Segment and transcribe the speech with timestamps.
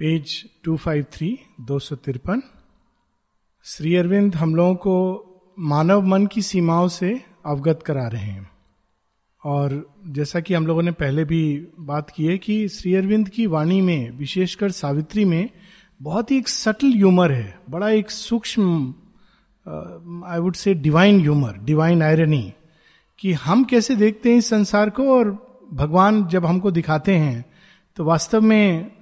[0.00, 2.42] Page 253 दो सौ तिरपन।
[3.64, 4.94] श्री अरविंद हम लोगों को
[5.58, 8.50] मानव मन की सीमाओं से अवगत करा रहे हैं।
[9.44, 13.46] और जैसा कि हम लोगों ने पहले भी बात की है कि श्री अरविंद की
[13.46, 15.50] वाणी में, विशेषकर सावित्री में,
[16.02, 18.94] बहुत ही एक सटल ह्यूमर है, बड़ा एक सूक्ष्म
[20.26, 22.52] I would say divine humour divine irony
[23.18, 25.30] कि हम कैसे देखते हैं इस संसार को और
[25.72, 27.44] भगवान जब हमको दिखाते हैं
[27.96, 28.99] तो वास्तव में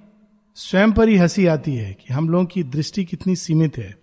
[0.55, 3.95] स्वयं पर ही हँसी आती है कि हम लोगों की दृष्टि कितनी सीमित है।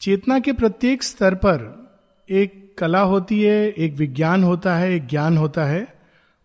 [0.00, 1.58] चेतना के प्रत्येक स्तर पर
[2.28, 5.86] एक कला होती है, एक विज्ञान होता है, एक ज्ञान होता है,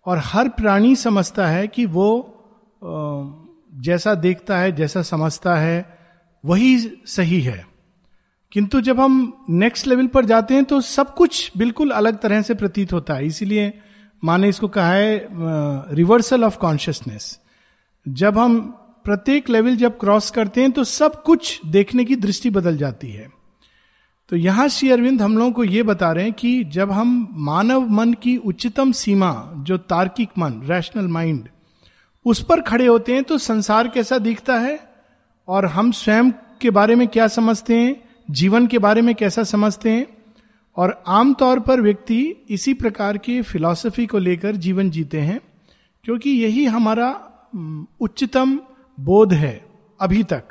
[0.06, 2.30] और हर प्राणी समझता है कि वो
[3.76, 5.98] जैसा देखता है, जैसा समझता है,
[6.44, 7.66] वही सही है।
[8.52, 12.54] किंतु जब हम नेक्स्ट लेवल पर जाते हैं तो सब कुछ बिल्कुल अलग तरह से
[12.54, 13.72] प्रतीत होता है। इसीलिए
[14.24, 15.28] माने इसको कहा है
[15.96, 17.40] रिवर्सल ऑफ़ कॉन्शियसनेस
[18.06, 18.60] जब हम
[19.06, 23.32] प्रत्येक लेवल जब क्रॉस करते हैं तो सब कुछ देखने की दृष्टि बदल जाती है।
[24.30, 27.90] तो यहाँ श्री अरविंद हम लोगों को यह बता रहे हैं कि जब हम मानव
[27.90, 31.48] मन की उच्चतम सीमा, जो तार्किक मन रैशनल माइंड
[32.26, 34.80] उस पर खड़े होते हैं तो संसार कैसा दिखता है?
[35.48, 37.96] और हम स्वयं के बारे में क्या समझते हैं?
[38.32, 40.08] जीवन के बारे में कैसा समझते हैं?
[40.78, 45.40] और आमतौर पर व्यक्ति इसी प्रकार की फिलॉसफी को लेकर जीवन जीते हैं,
[46.04, 47.10] क्योंकि यही हमारा
[48.02, 48.60] उच्चतम
[48.98, 49.54] बोध है
[50.00, 50.44] अभी तक।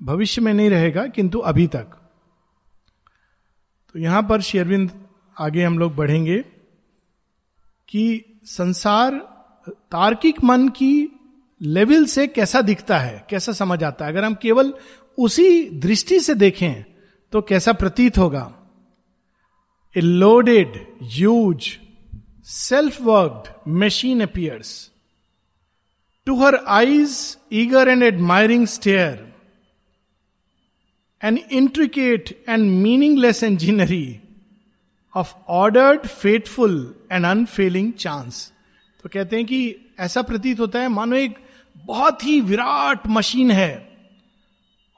[0.00, 1.96] भविष्य में नहीं रहेगा, किंतु अभी तक।
[3.94, 4.90] तो यहाँ पर शेरविंद
[5.36, 6.38] आगे हम लोग बढ़ेंगे
[7.88, 9.14] कि संसार,
[9.66, 11.08] तार्किक मन की
[11.60, 14.72] लेवल से कैसा दिखता है, कैसा समझ आता है। अगर हम केवल
[15.18, 16.84] उसी दृष्टि से देखें
[17.32, 18.52] तो कैसा प्रतीत होगा।
[19.96, 21.68] A loaded use
[22.44, 24.92] self worked machine appears
[26.26, 29.20] To her eyes, eager and admiring stare,
[31.22, 34.20] an intricate and meaningless enginery
[35.14, 38.52] of ordered, faithful and unfailing chance.
[39.04, 39.60] तो कहते हैं कि
[40.00, 41.36] ऐसा प्रतीत होता है मानो एक
[41.76, 43.72] बहुत ही विराट मशीन है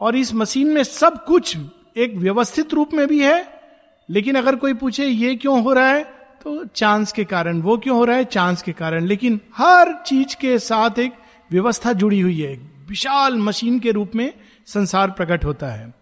[0.00, 1.56] और इस मशीन में सब कुछ
[1.97, 3.38] एक व्यवस्थित रूप में भी है
[4.08, 7.97] लेकिन अगर कोई पूछे ये क्यों हो रहा है तो चांस के कारण वो क्यों
[7.97, 8.25] हो रहा है?
[8.25, 11.12] चांस के कारण। लेकिन हर चीज़ के साथ एक
[11.50, 12.56] व्यवस्था जुड़ी हुई है।
[12.88, 14.34] विशाल मशीन के रूप में
[14.66, 15.94] संसार प्रकट होता है।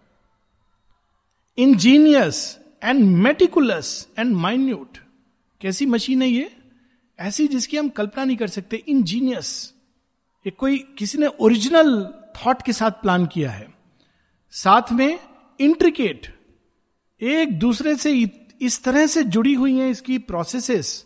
[1.57, 4.97] Ingenious and meticulous and minute
[5.61, 6.55] कैसी मशीन है ये?
[7.19, 9.73] ऐसी जिसकी हम कल्पना नहीं कर सकते। इंजीनियस
[10.47, 13.67] एक कोई किसी ने ओरिजिनल थॉट के साथ प्लान किया है।
[14.51, 15.19] साथ में
[15.59, 16.37] इंट्रिकेट
[17.21, 18.11] एक दूसरे से
[18.61, 21.05] इस तरह से जुड़ी हुई हैं इसकी प्रोसेसेस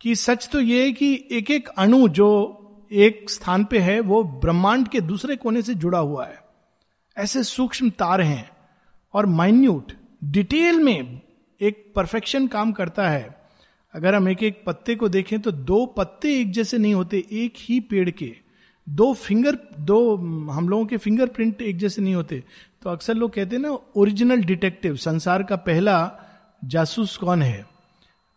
[0.00, 2.56] कि सच तो ये है कि एक एक अणु जो
[2.92, 6.38] एक स्थान पे है, वो ब्रह्मांड के दूसरे कोने से जुड़ा हुआ है।
[7.16, 8.50] ऐसे सूक्ष्म तार हैं
[9.14, 9.92] और माइन्यूट
[10.24, 11.20] डिटेल में
[11.60, 13.28] एक परफेक्शन काम करता है।
[13.94, 17.54] अगर हम एक एक पत्ते को देखें तो दो पत्ते एक जैसे नहीं होते, एक
[17.58, 18.34] ही पेड़ के।
[18.86, 20.16] दो फिंगर दो,
[20.50, 22.42] हम लोगों के फिंगरप्रिंट एक जैसे नहीं होते।
[22.82, 25.96] तो अक्सर लोग कहते हैं ना ओरिजिनल डिटेक्टिव संसार का पहला
[26.62, 27.66] जासूस कौन है?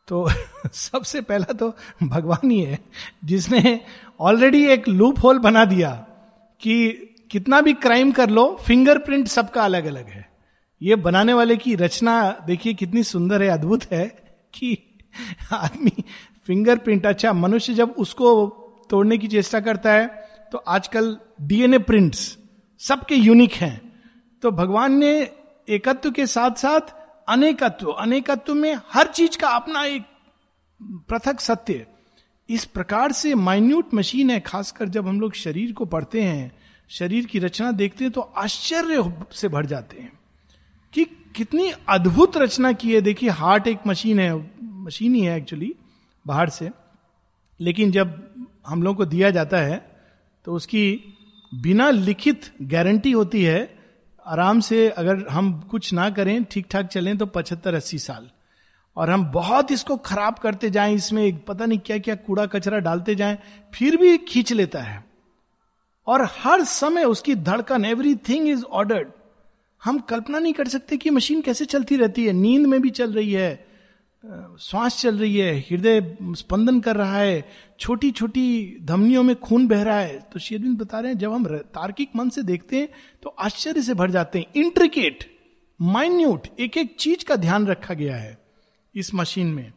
[0.07, 0.29] तो
[0.73, 2.79] सबसे पहला तो भगवान ही है,
[3.25, 3.79] जिसने
[4.19, 5.91] ऑलरेडी एक लूप होल बना दिया
[6.61, 6.91] कि
[7.31, 10.29] कितना भी क्राइम कर लो फिंगरप्रिंट सबका अलग अलग है।
[10.81, 12.15] ये बनाने वाले की रचना
[12.47, 14.05] देखिए कितनी सुंदर है, अद्भुत है
[14.53, 14.77] कि
[15.51, 16.03] आदमी
[16.47, 18.45] फिंगरप्रिंट अच्छा मनुष्य जब उसको
[18.89, 20.07] तोड़ने की चेष्टा करता है
[20.51, 22.37] तो आजकल डीएनए प्रिंट्स
[22.79, 23.79] सबके यूनिक हैं।
[24.43, 25.11] तो भगवान ने
[25.69, 26.93] एकत्व के साथ साथ
[27.27, 30.03] अनेकत्व अनेकत्व में हर चीज़ का अपना एक
[31.09, 31.85] पृथक सत्य
[32.49, 36.51] इस प्रकार से माइन्यूट मशीन है, खासकर जब हम लोग शरीर को पढ़ते हैं,
[36.89, 40.11] शरीर की रचना देखते हैं तो आश्चर्य से भर जाते हैं
[40.93, 45.73] कि कितनी अद्भुत रचना की है। देखिए हार्ट एक मशीन है मशीन ही है एक्चुअली
[46.25, 46.69] बाहर से।
[47.59, 49.77] लेकिन जब हम लोग को दिया जाता है
[50.45, 50.99] तो उसकी
[51.51, 53.59] बिना लिखित गारंटी होती है
[54.25, 58.29] आराम से अगर हम कुछ ना करें ठीक ठाक चलें तो पचहत्तर अस्सी साल।
[58.97, 63.15] और हम बहुत इसको खराब करते जाएँ, इसमें पता नहीं क्या क्या कूड़ा कचरा डालते
[63.15, 63.37] जाएँ,
[63.73, 65.03] फिर भी खींच लेता है।
[66.07, 69.11] और हर समय उसकी धड़कन एवरी थिंग इज़ ऑर्डर्ड
[69.81, 73.13] हम कल्पना नहीं कर सकते कि मशीन कैसे चलती रहती है, नींद में भी चल
[73.13, 73.65] रही है।
[74.23, 77.43] श्वास चल रही है, हृदय स्पंदन कर रहा है
[77.79, 81.45] छोटी छोटी धमनियों में खून बह रहा है। तो शेरविंद बता रहे हैं, जब हम
[81.47, 82.89] तार्किक मन से देखते हैं
[83.23, 85.29] तो आश्चर्य से भर जाते हैं। इंट्रिकेट
[85.79, 88.37] माइन्यूट एक एक चीज़ का ध्यान रखा गया है
[88.95, 89.71] इस मशीन में।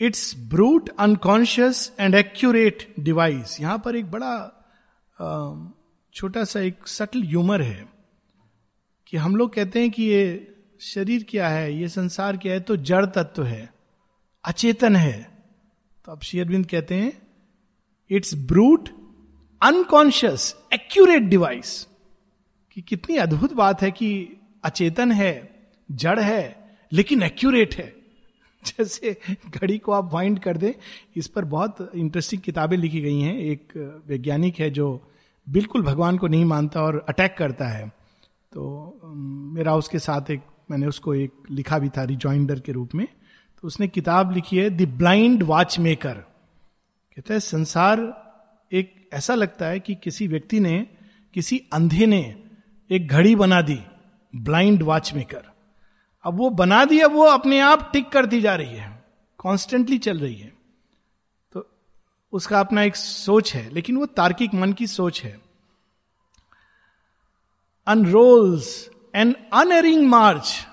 [0.00, 4.34] It's brute unconscious and accurate device यहाँ पर एक बड़ा
[6.14, 7.86] छोटा सा एक सटल ह्यूमर है
[9.06, 10.50] कि हम लोग कहते हैं कि ये
[10.80, 13.74] शरीर क्या है, ये संसार क्या है तो जड़ तत्व है,
[14.44, 15.30] अचेतन है।
[16.04, 17.22] तो अब शेयरबिंद कहते हैं
[18.10, 18.88] it's brute
[19.62, 21.86] unconscious accurate device
[22.72, 27.94] कि कितनी अद्भुत बात है कि अचेतन है, जड़ है, लेकिन एक्यूरेट है।
[28.66, 29.16] जैसे
[29.48, 30.74] घड़ी को आप वाइंड कर दे,
[31.16, 33.72] इस पर बहुत इंटरेस्टिंग किताबें लिखी गई हैं। एक
[34.06, 35.12] वैज्ञानिक है जो
[35.48, 37.88] बिल्कुल भगवान को नहीं मानता और अटैक करता है।
[38.52, 39.00] तो
[39.54, 40.40] मेरा उसके साथ एक
[40.70, 43.06] मैंने उसको एक लिखा भी था रिजॉइंडर के रूप में।
[43.62, 48.00] तो उसने किताब लिखी है द ब्लाइंड वॉच मेकर कहता है, संसार
[48.72, 50.86] एक ऐसा लगता है कि किसी व्यक्ति ने,
[51.34, 52.44] किसी अंधे ने
[52.90, 53.78] एक घड़ी बना दी
[54.36, 55.44] ब्लाइंड वॉच मेकर
[56.24, 59.04] अब वो बना दी, अब वो अपने आप टिक करती जा रही है
[59.38, 60.52] कॉन्स्टेंटली चल रही है।
[61.52, 61.66] तो
[62.32, 65.38] उसका अपना एक सोच है, लेकिन वो तार्किक मन की सोच है।
[67.86, 70.66] Unrolls an unerring march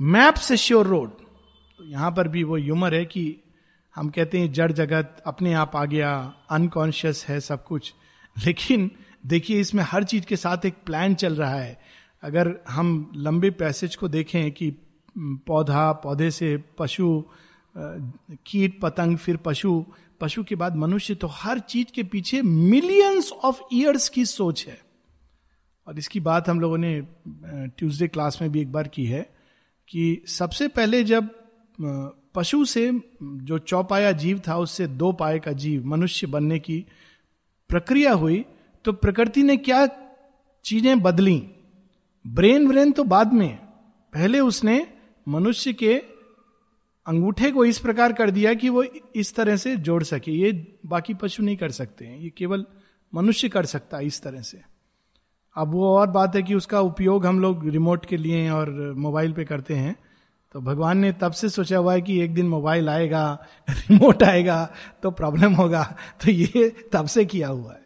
[0.00, 1.10] maps a sure road
[1.78, 3.36] तो यहाँ पर भी वो ह्यूमर है कि
[3.96, 7.92] हम कहते हैं जड़ जगत, अपने आप आ गया अनकॉन्शियस है सब कुछ।
[8.44, 8.90] लेकिन
[9.26, 11.80] देखिए, इसमें हर चीज़ के साथ एक प्लान चल रहा है।
[12.22, 14.70] अगर हम लंबे पैसेज को देखें कि
[15.18, 17.24] पौधा, पौधे से पशु
[18.46, 19.84] कीट, पतंग, फिर पशु
[20.20, 24.89] पशु के बाद मनुष्य तो हर चीज़ के पीछे मिलियंस ऑफ़ ईयर्स की सोच है।
[25.90, 27.00] और इसकी बात हम लोगों ने
[27.68, 29.22] ट्यूसडे क्लास में भी एक बार की है
[29.88, 31.30] कि सबसे पहले जब
[32.34, 32.90] पशु से,
[33.22, 36.84] जो चौपाया जीव था, उससे दो पाए का जीव मनुष्य बनने की
[37.70, 38.44] प्रक्रिया हुई
[38.84, 39.86] तो प्रकृति ने क्या
[40.64, 41.42] चीज़ें बदली?
[42.24, 43.56] ब्रेन व्रेन तो बाद में
[44.12, 44.86] पहले उसने
[45.26, 45.94] मनुष्य के
[47.06, 50.52] अंगूठे को इस प्रकार कर दिया कि वो इस तरह से जोड़ सके। ये
[50.86, 52.66] बाकी पशु नहीं कर सकते हैं। ये केवल
[53.12, 54.69] मनुष्य कर सकता है इस तरह से।
[55.56, 59.32] अब वो और बात है कि उसका उपयोग हम लोग रिमोट के लिए और मोबाइल
[59.32, 59.96] पे करते हैं।
[60.52, 64.72] तो भगवान ने तब से सोचा हुआ है कि एक दिन मोबाइल आएगा रिमोट आएगा
[65.02, 67.80] तो प्रॉब्लम होगा। तो ये तब से किया हुआ है।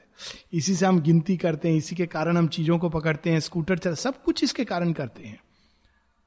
[0.52, 3.78] इसी से हम गिनती करते हैं, इसी के कारण हम चीज़ों को पकड़ते हैं स्कूटर
[3.78, 5.40] चल, सब कुछ इसके कारण करते हैं।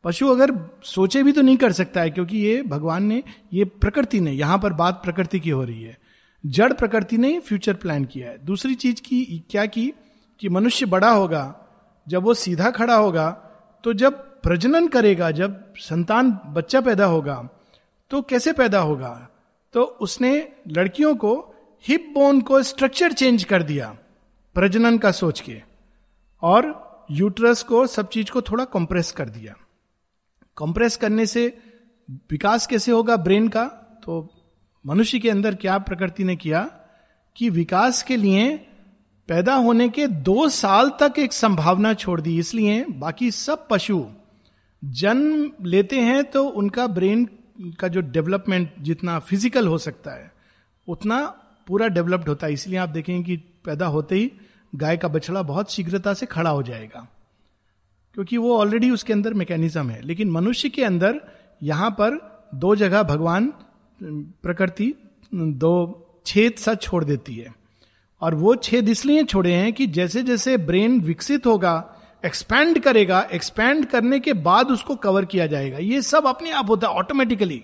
[0.04, 3.24] पशु अगर सोचे भी तो नहीं कर सकता है, क्योंकि ये भगवान ने,
[3.54, 5.98] ये प्रकृति ने, यहाँ पर बात प्रकृति की हो रही है।
[6.46, 9.94] जड़ प्रकृति ने फ्यूचर प्लान किया है। दूसरी चीज़ की, क्या की?
[10.40, 11.56] कि मनुष्य बड़ा होगा,
[12.08, 13.30] जब वो सीधा खड़ा होगा
[13.84, 17.36] तो जब प्रजनन करेगा, जब संतान बच्चा पैदा होगा
[18.12, 19.30] तो कैसे पैदा होगा?
[19.74, 20.32] तो उसने
[20.68, 21.34] लड़कियों को
[21.86, 23.96] हिप बोन को स्ट्रक्चर चेंज कर दिया,
[24.56, 25.62] प्रजनन का सोच के,
[26.44, 29.56] और यूट्रस को सब चीज़ को थोड़ा कंप्रेस कर दिया।
[30.58, 31.46] कंप्रेस करने से
[32.32, 33.66] विकास कैसे होगा ब्रेन का?
[34.04, 34.28] तो
[34.86, 36.62] मनुष्य के अंदर क्या प्रकृति ने किया
[37.36, 38.67] कि विकास के लिए
[39.30, 44.06] पैदा होने के दो साल तक एक संभावना छोड़ दी, इसलिए बाकी सब पशु
[44.84, 47.28] जन्म लेते हैं तो उनका ब्रेन
[47.80, 50.32] का जो डेवलपमेंट जितना फ़िज़िकल हो सकता है,
[50.88, 51.26] उतना
[51.68, 53.36] पूरा डेवलप्ड होता है। इसलिए आप देखेंगे कि
[53.66, 54.32] पैदा होते ही
[54.74, 57.08] गाय का बछड़ा बहुत शीघ्रता से खड़ा हो जाएगा,
[58.18, 61.22] क्योंकि वो ऑलरेडी उसके अंदर मैकेनिज्म है। लेकिन मनुष्य के अंदर
[61.62, 62.20] यहाँ पर
[62.56, 63.54] दो जगह भगवान,
[64.02, 64.94] प्रकृति,
[65.34, 65.74] दो
[66.26, 67.54] छेद सा छोड़ देती है।
[68.22, 71.74] और वो छेद इसलिए छोड़े हैं कि जैसे जैसे ब्रेन विकसित होगा
[72.24, 76.88] एक्सपैंड करेगा एक्सपैंड करने के बाद उसको कवर किया जाएगा। ये सब अपने आप होता
[76.88, 77.64] है ऑटोमेटिकली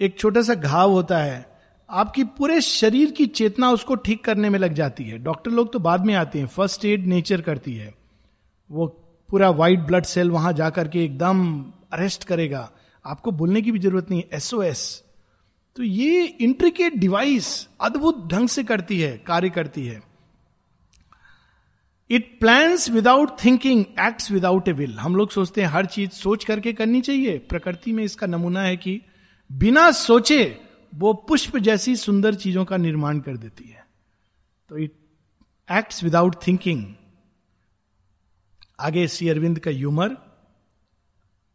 [0.00, 1.46] एक छोटा सा घाव होता है।
[1.88, 5.78] आपकी पूरे शरीर की चेतना उसको ठीक करने में लग जाती है। डॉक्टर लोग तो
[5.78, 7.92] बाद में आते हैं फ़र्स्ट एड नेचर करती है।
[8.70, 8.86] वो
[9.28, 11.40] पूरा व्हाइट ब्लड सेल वहाँ जाकर के एकदम
[11.92, 12.68] अरेस्ट करेगा।
[13.04, 14.82] आपको बोलने की भी ज़रूरत नहीं एसओएस
[15.78, 20.00] तो ये इंट्रिकेट डिवाइस अद्भुत ढंग से करती है, कार्य करती है।
[22.10, 26.44] It plans without thinking acts without a will हम लोग सोचते हैं हर चीज़ सोच
[26.44, 29.00] करके करनी चाहिए। प्रकृति में इसका नमूना है कि
[29.52, 30.60] बिना सोचे
[30.94, 33.86] वो पुष्प जैसी सुंदर चीज़ों का निर्माण कर देती है।
[34.68, 34.92] तो इट
[35.68, 36.84] एक्ट्स विदाउट थिंकिंग
[38.80, 40.16] आगे श्री अरविंद का humour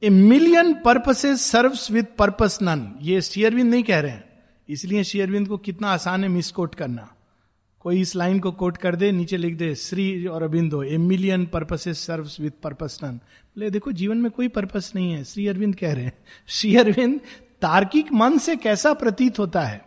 [0.03, 4.24] a million purposes serves with purpose none ये श्री अरविंद नहीं कह रहे हैं।
[4.69, 7.13] इसलिए श्री अरविंद को कितना आसान है मिसकोट करना।
[7.79, 11.45] कोई इस लाइन को कोट कर दे, नीचे लिख दे, श्री और Aurobindo a million
[11.45, 15.75] purposes serve with purpose none बोले, देखो, जीवन में कोई पर्पस नहीं है, श्री अरविंद
[15.75, 16.13] कह रहे हैं।
[16.48, 17.19] श्री अरविंद,
[17.62, 19.86] तार्किक मन से कैसा प्रतीत होता है?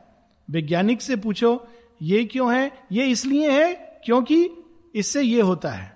[0.50, 1.68] वैज्ञानिक से पूछो,
[2.02, 2.72] ये क्यों है?
[2.92, 4.48] ये इसलिए है क्योंकि
[4.94, 5.95] इससे ये होता है।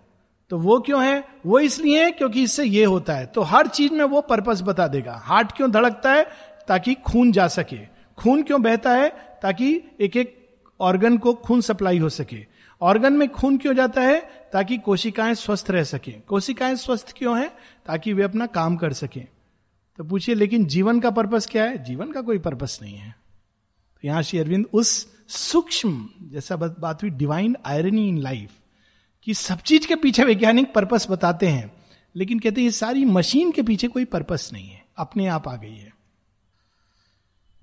[0.51, 1.29] तो वो क्यों है?
[1.47, 4.89] वो इसलिए है क्योंकि इससे ये होता है। तो हर चीज़ में वो पर्पस बता
[4.89, 6.27] देगा। हार्ट क्यों धड़कता है?
[6.69, 7.79] ताकि खून जा सके।
[8.19, 9.39] खून क्यों बहता है?
[9.43, 10.49] ताकि एक एक
[10.81, 12.47] ऑर्गन को खून सप्लाई हो सके।
[12.81, 14.31] ऑर्गन में खून क्यों जाता है?
[14.53, 17.49] ताकि कोशिकाएँ स्वस्थ रह सकें। कोशिकाएँ स्वस्थ क्यों है?
[17.87, 19.27] ताकि वे अपना काम कर सकें।
[19.97, 21.85] तो पूछिए, लेकिन जीवन का पर्पस क्या है?
[21.85, 23.15] जीवन का कोई पर्पस नहीं है।
[23.95, 28.51] तो यहाँ श्री अरविंद, उस सूक्ष्म जैसा बात हुई डिवाइन आयरनी इन लाइफ
[29.27, 31.73] कि सब चीज़ के पीछे वैज्ञानिक पर्पस बताते हैं,
[32.15, 35.77] लेकिन कहते हैं सारी मशीन के पीछे कोई पर्पस नहीं है, अपने आप आ गई
[35.77, 35.93] है।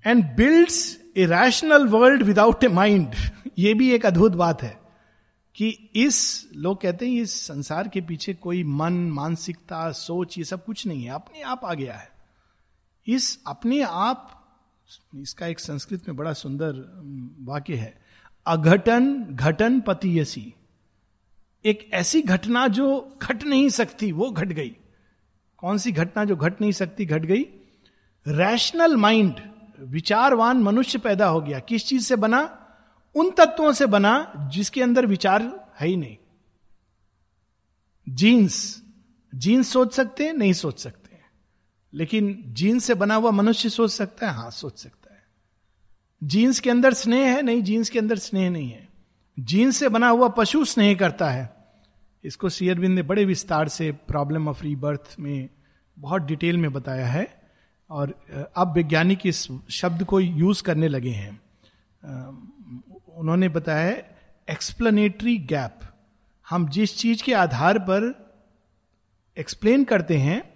[0.05, 3.15] And builds a rational world without a mind
[3.57, 4.77] ये भी एक अद्भुत बात है
[5.55, 10.65] कि इस, लोग कहते हैं इस संसार के पीछे कोई मन, मानसिकता, सोच, ये सब
[10.65, 12.09] कुछ नहीं है, अपने आप आ गया है।
[13.07, 14.33] इस अपने आप,
[15.15, 16.83] इसका एक संस्कृत में बड़ा सुंदर
[17.41, 17.93] वाक्य है,
[18.45, 20.53] अघटन घटन पतियसी।
[21.67, 24.77] एक ऐसी घटना जो घट नहीं सकती, वो घट गई।
[25.57, 27.43] कौन सी घटना जो घट नहीं सकती, घट गई?
[28.27, 29.41] रैशनल माइंड
[29.79, 32.67] विचारवान मनुष्य पैदा हो गया। किस चीज़ से बना?
[33.15, 36.17] उन तत्वों से बना जिसके अंदर विचार है ही नहीं।
[38.09, 38.83] जीन्स
[39.35, 41.25] जीन्स सोच सकते हैं, नहीं सोच सकते हैं।
[41.93, 44.33] लेकिन जीन्स से बना हुआ मनुष्य सोच सकता है?
[44.33, 45.23] हाँ सोच सकता है।
[46.23, 47.41] जीन्स के अंदर स्नेह है?
[47.41, 48.89] नहीं जीन्स के अंदर स्नेह नहीं है।
[49.39, 51.56] जीन्स से बना हुआ पशु स्नेह करता है।
[52.27, 55.49] इसको सीयरबिंद ने बड़े विस्तार से प्रॉब्लम ऑफ़ रीबर्थ में
[55.99, 57.41] बहुत डिटेल में बताया है
[57.89, 58.25] और
[58.57, 61.41] अब वैज्ञानिक इस शब्द को यूज़ करने लगे हैं।
[63.15, 63.91] उन्होंने बताया
[64.49, 65.79] एक्सप्लेनेटरी गैप
[66.49, 68.27] हम जिस चीज़ के आधार पर
[69.37, 70.53] एक्सप्लेन करते हैं,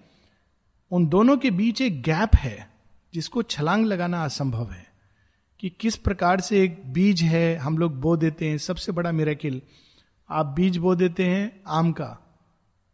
[0.91, 2.69] उन दोनों के बीच एक गैप है,
[3.13, 4.87] जिसको छलांग लगाना असंभव है।
[5.59, 9.61] कि किस प्रकार से एक बीज है, हम लोग बो देते हैं, सबसे बड़ा मेरेकिल
[10.31, 12.07] आप बीज बो देते हैं आम का।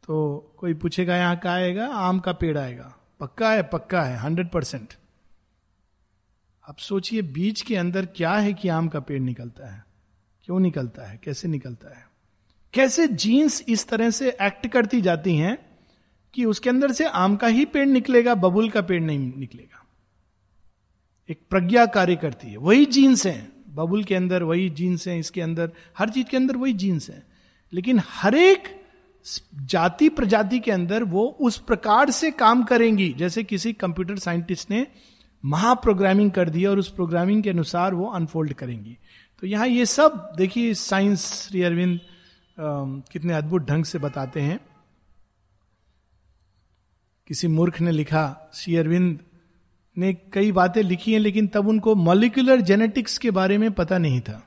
[0.08, 1.88] तो कोई पूछेगा, यहाँ का आएगा?
[1.88, 4.94] आम का पेड़ आएगा। पक्का है पक्का है, हंड्रेड परसेंट।
[6.70, 9.86] अब सोचिए, बीज के अंदर क्या है कि आम का पेड़ निकलता है?
[10.44, 11.20] क्यों निकलता है?
[11.24, 12.10] कैसे निकलता है?
[12.74, 15.58] कैसे जीन्स इस तरह से एक्ट करती जाती हैं
[16.34, 19.86] कि उसके अंदर से आम का ही पेड़ निकलेगा, बबुल का पेड़ नहीं निकलेगा?
[21.30, 25.42] एक प्रज्ञा कार्य करती है। वही जीन्स है। बबुल के अंदर वही जीन्स है, इसके
[25.42, 27.27] अंदर, हर चीज़ के अंदर वही जीन्स है।
[27.74, 28.76] लेकिन हर एक
[29.64, 34.86] जाति प्रजाति के अंदर वो उस प्रकार से काम करेंगी, जैसे किसी कंप्यूटर साइंटिस्ट ने
[35.44, 38.98] महाप्रोग्रामिंग कर दी और उस प्रोग्रामिंग के अनुसार वो अनफोल्ड करेंगी।
[39.44, 42.00] तो यहाँ ये सब, देखिए साइंस श्री अरविंद
[43.12, 44.60] कितने अद्भुत ढंग से बताते हैं।
[47.28, 49.20] किसी मूर्ख ने लिखा, श्री अरविंद
[49.98, 54.22] ने कई बातें लिखी हैं, लेकिन तब उनको मॉलिकुलर जेनेटिक्स के बारे में पता नहीं
[54.22, 54.42] था।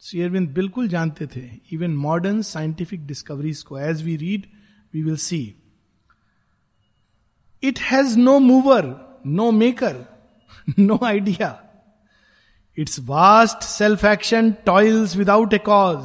[0.00, 4.46] श्री अरविंद बिल्कुल जानते थे इवन मॉडर्न साइंटिफिक डिस्कवरीज को as we read
[4.94, 5.54] we will see
[7.62, 8.86] it has no mover
[9.26, 10.04] no maker
[10.78, 11.62] no idea
[12.78, 16.02] its vast self action toils without a cause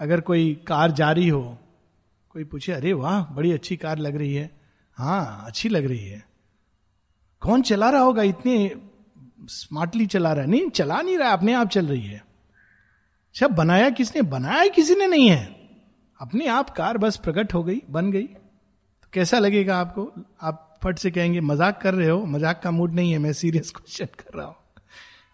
[0.00, 1.58] अगर कोई कार जारी हो,
[2.28, 4.60] कोई पूछे, अरे वाह, बड़ी अच्छी कार लग रही है.
[4.92, 6.24] हाँ अच्छी लग रही है।
[7.40, 8.76] कौन चला रहा होगा इतने
[9.48, 12.18] स्मार्टली चला रहा है। नहीं, चला नहीं रहा अपने आप चल रही है।
[13.28, 14.22] अच्छा बनाया किसने?
[14.22, 15.62] बनाया किसी ने नहीं है।
[16.20, 20.12] अपने आप कार बस प्रकट हो गई, बन गई। तो कैसा लगेगा आपको?
[20.42, 22.24] आप फट से कहेंगे, मज़ाक कर रहे हो?
[22.26, 24.56] मज़ाक का मूड नहीं है, मैं सीरियस क्वेश्चन कर रहा हूँ।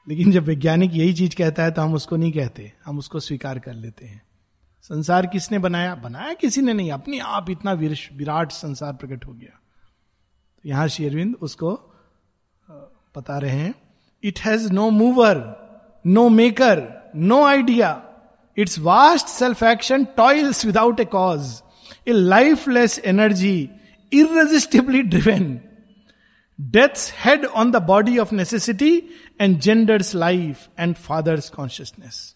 [0.08, 3.58] लेकिन जब वैज्ञानिक यही चीज़ कहता है तो हम उसको नहीं कहते। हम उसको स्वीकार
[3.58, 4.22] कर लेते हैं।
[4.82, 5.94] संसार किसने बनाया?
[5.94, 9.60] बनाया किसी ने नहीं। अपने आप इतना विराट संसार प्रकट हो गया।
[10.56, 11.94] तो यहाँ शेरविंद उसको
[13.16, 13.87] बता रहे हैं।
[14.24, 15.58] It has no mover
[16.06, 18.02] no maker no idea
[18.56, 21.62] its vast self action toils without a cause
[22.08, 23.70] a lifeless energy
[24.12, 25.60] irresistibly driven
[26.60, 29.02] death's head on the body of necessity
[29.40, 32.34] and genders life and fathers consciousness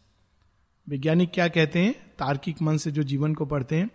[0.89, 1.93] वैज्ञानिक क्या कहते हैं?
[2.19, 3.91] तार्किक मन से जो जीवन को पढ़ते हैं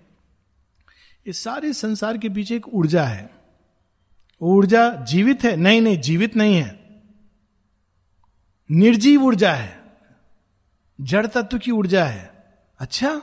[1.26, 3.30] इस सारे संसार के पीछे एक ऊर्जा है।
[4.42, 5.56] ऊर्जा जीवित है?
[5.56, 6.77] नहीं नहीं, जीवित नहीं है।
[8.72, 9.82] निर्जीव ऊर्जा है,
[11.02, 13.22] जड़ तत्व की ऊर्जा है। अच्छा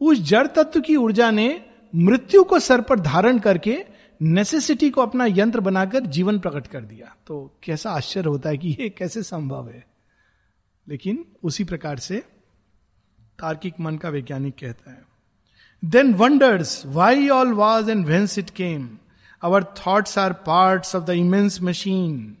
[0.00, 1.64] उस जड़ तत्व की ऊर्जा ने
[1.94, 3.84] मृत्यु को सर पर धारण करके
[4.22, 8.76] नेसेसिटी को अपना यंत्र बनाकर जीवन प्रकट कर दिया। तो कैसा आश्चर्य होता है कि
[8.80, 9.86] ये कैसे संभव है।
[10.88, 12.16] लेकिन उसी प्रकार से
[13.38, 15.02] तार्किक मन का वैज्ञानिक कहता है
[15.84, 18.98] then wonders why all was and whence it came
[19.42, 22.36] our thoughts are part of the immense machine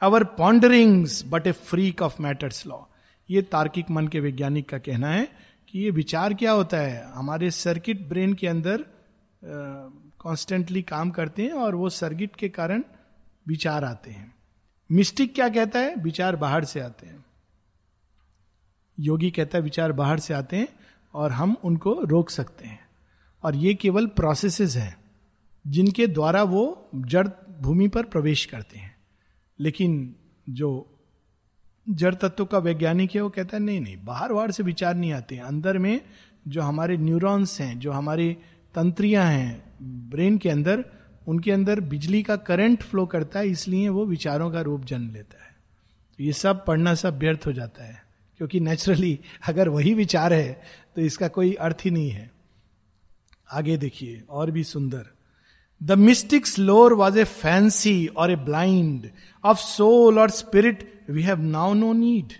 [0.00, 2.82] our ponderings but a freak of matter's law
[3.30, 5.28] ये तार्किक मन के वैज्ञानिक का कहना है
[5.68, 7.12] कि ये विचार क्या होता है?
[7.12, 8.84] हमारे सर्किट ब्रेन के अंदर
[10.18, 12.84] कॉन्स्टेंटली uh, काम करते हैं और वो सर्किट के कारण
[13.46, 14.34] विचार आते हैं।
[14.92, 15.94] मिस्टिक क्या कहता है?
[15.94, 17.24] विचार बाहर से आते हैं।
[19.00, 20.68] योगी कहता है विचार बाहर से आते हैं
[21.14, 22.88] और हम उनको रोक सकते हैं।
[23.42, 24.96] और ये केवल प्रोसेसेस हैं
[25.66, 27.28] जिनके द्वारा वो जड़
[27.60, 28.87] भूमि पर प्रवेश करते हैं।
[29.58, 30.14] लेकिन
[30.50, 30.70] जो
[31.86, 35.12] जड़ तत्व का वैज्ञानिक है, वो कहता है, नहीं नहीं, बाहर बाहर से विचार नहीं
[35.12, 36.00] आते हैं। अंदर में
[36.48, 38.36] जो हमारे न्यूरॉन्स हैं, जो हमारी
[38.74, 40.84] तंत्रियाँ हैं ब्रेन के अंदर,
[41.26, 45.44] उनके अंदर बिजली का करंट फ्लो करता है, इसलिए वो विचारों का रूप जन्म लेता
[45.44, 45.56] है।
[46.18, 48.02] तो ये सब पढ़ना सब व्यर्थ हो जाता है,
[48.40, 50.60] क्योंकि नेचुरली अगर वही विचार है
[50.94, 52.30] तो इसका कोई अर्थ ही नहीं है।
[53.52, 55.06] आगे देखिए, और भी सुंदर।
[55.82, 59.10] The mystics lore was a fancy और ए ब्लाइंड
[59.44, 62.32] ऑफ़ सोल और spirit we have now no need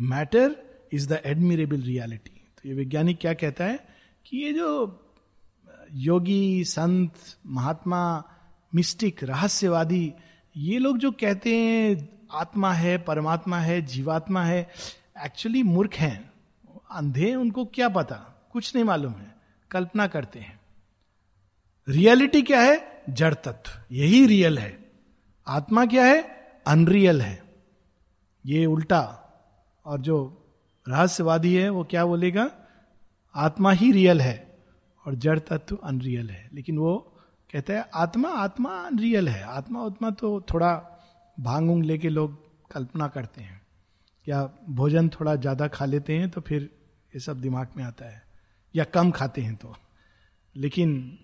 [0.00, 0.56] matter
[0.92, 3.88] is the admirable reality तो ये वैज्ञानिक क्या कहता है
[4.26, 5.04] कि ये जो
[5.92, 7.14] योगी, संत,
[7.46, 8.24] महात्मा
[8.74, 10.12] मिस्टिक रहस्यवादी,
[10.56, 14.68] ये लोग जो कहते हैं, आत्मा है, परमात्मा है, जीवात्मा है
[15.24, 16.30] एक्चुअली मूर्ख हैं।
[16.90, 18.48] अंधे उनको क्या पता?
[18.52, 19.36] कुछ नहीं मालूम है।
[19.70, 20.57] कल्पना करते हैं।
[21.88, 23.04] रियलिटी क्या है?
[23.10, 24.78] जड़ तत्व। यही रियल है।
[25.46, 26.20] आत्मा क्या है?
[26.66, 27.42] अनरियल है।
[28.44, 29.00] ये उल्टा
[29.86, 30.16] और जो
[30.86, 32.50] रहस्यवादी है, वो क्या बोलेगा?
[33.34, 34.36] आत्मा ही रियल है
[35.04, 36.96] और जड़ तत्व अनरियल है। लेकिन वो
[37.50, 40.74] कहते हैं, आत्मा आत्मा अनरियल है। आत्मा उतना तो थोड़ा
[41.36, 42.36] भाँग उंग लेके लोग
[42.70, 43.60] कल्पना करते हैं।
[44.26, 46.62] या भोजन थोड़ा ज़्यादा खा लेते हैं तो फिर
[47.12, 48.22] ये सब दिमाग में आता है।
[48.74, 49.74] या कम खाते हैं तो।
[50.56, 51.18] लेकिन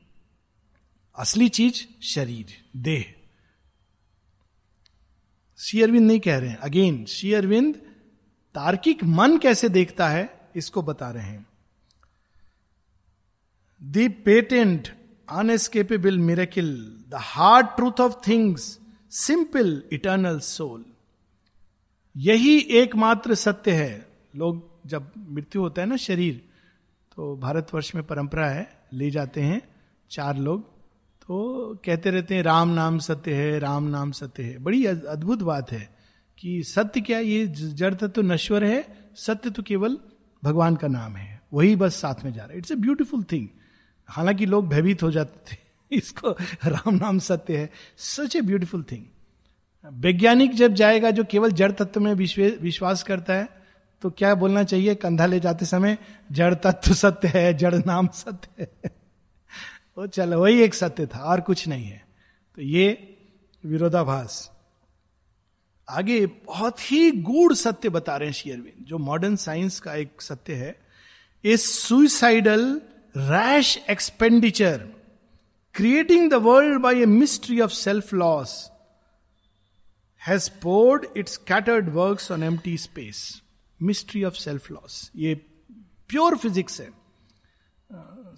[1.17, 3.15] असली चीज़ शरीर, देह।
[5.59, 7.75] शेयरविंद नहीं कह रहे हैं। अगेन शेयरविंद
[8.55, 11.47] तार्किक मन कैसे देखता है, इसको बता रहे हैं।
[13.83, 14.89] The patent
[15.29, 16.75] unescapable miracle
[17.09, 18.79] the hard truth of things
[19.11, 20.85] simple eternal sole
[22.17, 26.35] यही एकमात्र सत्य है। लोग जब मृत्यु होता है ना शरीर
[27.17, 29.61] तो भारतवर्ष में परंपरा है, ले जाते हैं
[30.11, 30.74] चार लोग।
[31.29, 35.73] तो कहते रहते हैं, राम नाम सत्य है, राम नाम सत्य है। बड़ी अद्भुत बात
[35.73, 35.89] है
[36.39, 39.99] कि सत्य क्या ये जड़ तत्व तो नश्वर है, सत्य तो केवल
[40.45, 43.49] भगवान का नाम है। वही बस साथ में जा रहा है। इट्स ए ब्यूटिफुल थिंग
[44.09, 45.59] हालाँकि लोग भयभीत हो जाते थे,
[45.97, 46.31] इसको
[46.67, 49.05] राम नाम सत्य है। सच ए ब्यूटिफुल थिंग
[50.03, 53.49] वैज्ञानिक जब जाएगा, जो केवल जड़ तत्व में विश्वास करता है
[54.03, 54.95] तो क्या बोलना चाहिए?
[54.95, 55.99] कंधा ले जाते समय,
[56.33, 59.04] जड़ तत्व सत्य है, जड़ नाम सत्य है।
[59.99, 62.05] वो चलो, वही एक सत्य था, और कुछ नहीं है।
[62.57, 63.17] तो ये
[63.65, 64.51] विरोधाभास।
[65.89, 70.55] आगे बहुत ही गूढ़ सत्य बता रहे हैं शेयरविन जो मॉडर्न साइंस का एक सत्य
[70.55, 70.87] है।
[71.45, 72.83] A suicidal
[73.17, 74.89] rash expenditure
[75.75, 78.71] creating the world by a mystery of self loss
[80.29, 83.43] has poured its scattered work on M space
[83.83, 85.35] mystery of self loss ये
[86.09, 87.04] प्योर फिजिक्स है।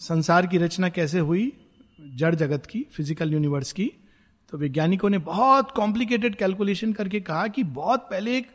[0.00, 1.52] संसार की रचना कैसे हुई?
[2.14, 3.90] जड़ जगत की फ़िज़िकल यूनिवर्स की।
[4.52, 8.46] तो वैज्ञानिकों ने बहुत कॉम्प्लिकेटेड कैलकुलेशन करके कहा कि बहुत पहले एक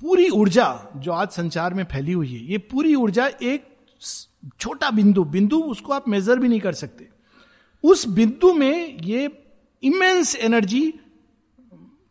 [0.00, 3.68] पूरी ऊर्जा जो आज संचार में फैली हुई है, ये पूरी ऊर्जा एक
[4.60, 7.08] छोटा बिंदु बिंदु उसको आप मेजर भी नहीं कर सकते।
[7.84, 9.30] उस बिंदु में ये
[9.82, 10.92] इमेंस एनर्जी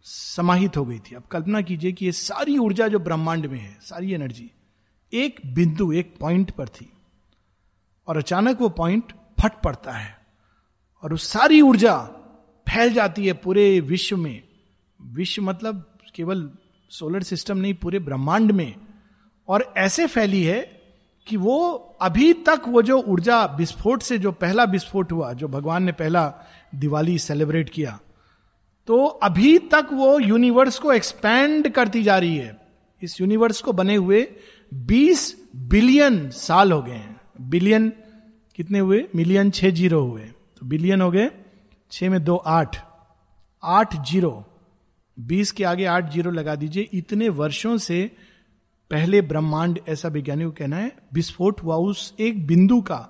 [0.06, 3.78] समाहित हो गई थी। अब कल्पना कीजिए कि ये सारी ऊर्जा जो ब्रह्मांड में है,
[3.82, 4.50] सारी एनर्जी
[5.13, 6.91] एक बिंदु, एक पॉइंट पर थी।
[8.08, 10.18] और अचानक वो पॉइंट फट पड़ता है
[11.04, 11.98] और उस सारी ऊर्जा
[12.68, 14.42] फैल जाती है पूरे विश्व में।
[15.00, 15.86] विश्व मतलब
[16.16, 16.50] केवल
[16.92, 18.76] सोलर सिस्टम नहीं, पूरे ब्रह्मांड में।
[19.48, 20.62] और ऐसे फैली है
[21.28, 25.84] कि वो अभी तक वो जो ऊर्जा विस्फोट से, जो पहला विस्फोट हुआ, जो भगवान
[25.84, 26.34] ने पहला
[26.76, 28.00] दिवाली सेलिब्रेट किया
[28.88, 32.58] तो अभी तक वो यूनिवर्स को एक्सपैंड करती जा रही है।
[33.02, 34.28] इस यूनिवर्स को बने हुए
[34.74, 37.11] 20 बिलियन साल हो गए हैं।
[37.41, 37.94] बिलियन
[38.56, 39.08] कितने हुए?
[39.15, 41.32] मिलियन छह ज़ीरो हुए। तो बिलियन हो गए
[41.91, 42.78] छ में दो आठ।
[43.63, 44.46] आठ ज़ीरो।
[45.20, 48.12] बीस के आगे आठ ज़ीरो लगा दीजिए। इतने वर्षों से
[48.91, 53.08] पहले ब्रह्मांड ऐसा वैज्ञानिक को कहना है, विस्फोट हुआ उस एक बिंदु का।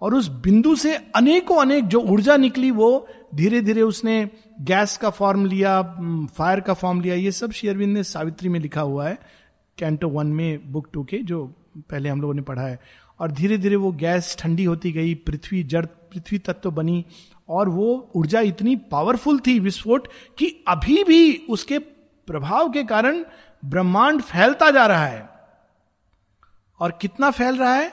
[0.00, 5.10] और उस बिंदु से अनेकों अनेक जो ऊर्जा निकली वो धीरे धीरे उसने गैस का
[5.10, 5.82] फॉर्म लिया
[6.34, 9.18] फायर का फॉर्म लिया। ये सब शेयरविंद ने सावित्री में लिखा हुआ है,
[9.78, 12.80] कैंटो वन में बुक टू के, जो पहले हम लोगों ने पढ़ा है।
[13.20, 17.04] और धीरे धीरे वो गैस ठंडी होती गई, पृथ्वी जड़, पृथ्वी तत्व तो बनी,
[17.48, 21.78] और वो ऊर्जा इतनी पावरफुल थी विस्फोट कि अभी भी उसके
[22.28, 23.24] प्रभाव के कारण
[23.62, 25.28] ब्रह्मांड फैलता जा रहा है।
[26.80, 27.92] और कितना फैल रहा है?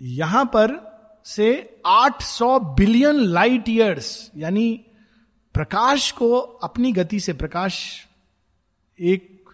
[0.00, 0.72] यहाँ पर
[1.26, 4.84] से 800 बिलियन लाइट ईयर्स यानी
[5.54, 8.06] प्रकाश को अपनी गति से, प्रकाश
[8.98, 9.44] एक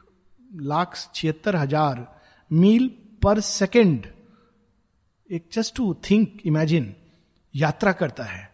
[0.57, 2.07] लाख छिहत्तर हज़ार
[2.51, 2.91] मील
[3.23, 4.07] पर सेकेंड
[5.33, 6.95] एक जस्ट टू थिंक इमेजिन
[7.57, 8.51] यात्रा करता है।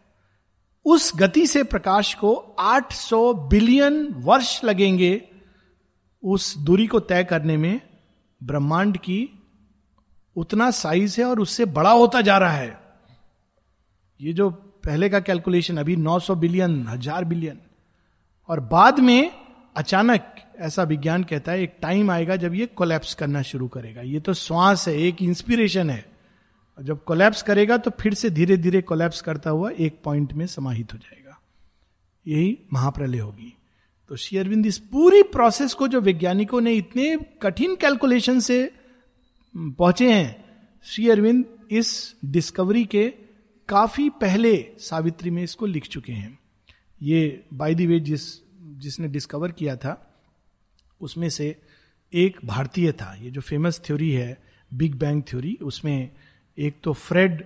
[0.85, 5.29] उस गति से प्रकाश को 800 बिलियन वर्ष लगेंगे
[6.23, 7.81] उस दूरी को तय करने में।
[8.43, 9.43] ब्रह्मांड की
[10.37, 12.81] उतना साइज़ है और उससे बड़ा होता जा रहा है।
[14.21, 17.59] ये जो पहले का कैलकुलेशन अभी 900 बिलियन, हज़ार बिलियन।
[18.49, 19.33] और बाद में
[19.77, 24.21] अचानक, ऐसा विज्ञान कहता है, एक टाइम आएगा जब ये कोलैप्स करना शुरू करेगा। ये
[24.21, 26.16] तो श्वास है, एक इंस्पिरेशन है।
[26.83, 30.93] जब कोलैप्स करेगा तो फिर से धीरे धीरे कोलैप्स करता हुआ एक पॉइंट में समाहित
[30.93, 31.41] हो जाएगा।
[32.27, 33.57] यही महाप्रलय होगी।
[34.09, 38.73] तो शेयरविंद इस पूरी प्रोसेस को जो वैज्ञानिकों ने इतने कठिन कैलकुलेशन से
[39.57, 40.45] पहुँचे हैं,
[40.83, 43.09] श्री अरविंद इस डिस्कवरी के
[43.69, 46.39] काफ़ी पहले सावित्री में इसको लिख चुके हैं।
[47.03, 48.23] ये बाय द वे जिस,
[48.63, 50.15] जिसने डिस्कवर किया था,
[51.01, 51.57] उसमें से
[52.13, 54.43] एक भारतीय था। ये जो फ़ेमस थ्योरी है
[54.75, 56.11] बिग बैंग थ्योरी उसमें
[56.59, 57.45] एक तो फ्रेड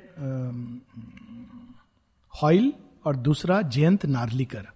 [2.42, 2.72] हॉयल
[3.04, 4.66] और दूसरा जयंत नार्लिकर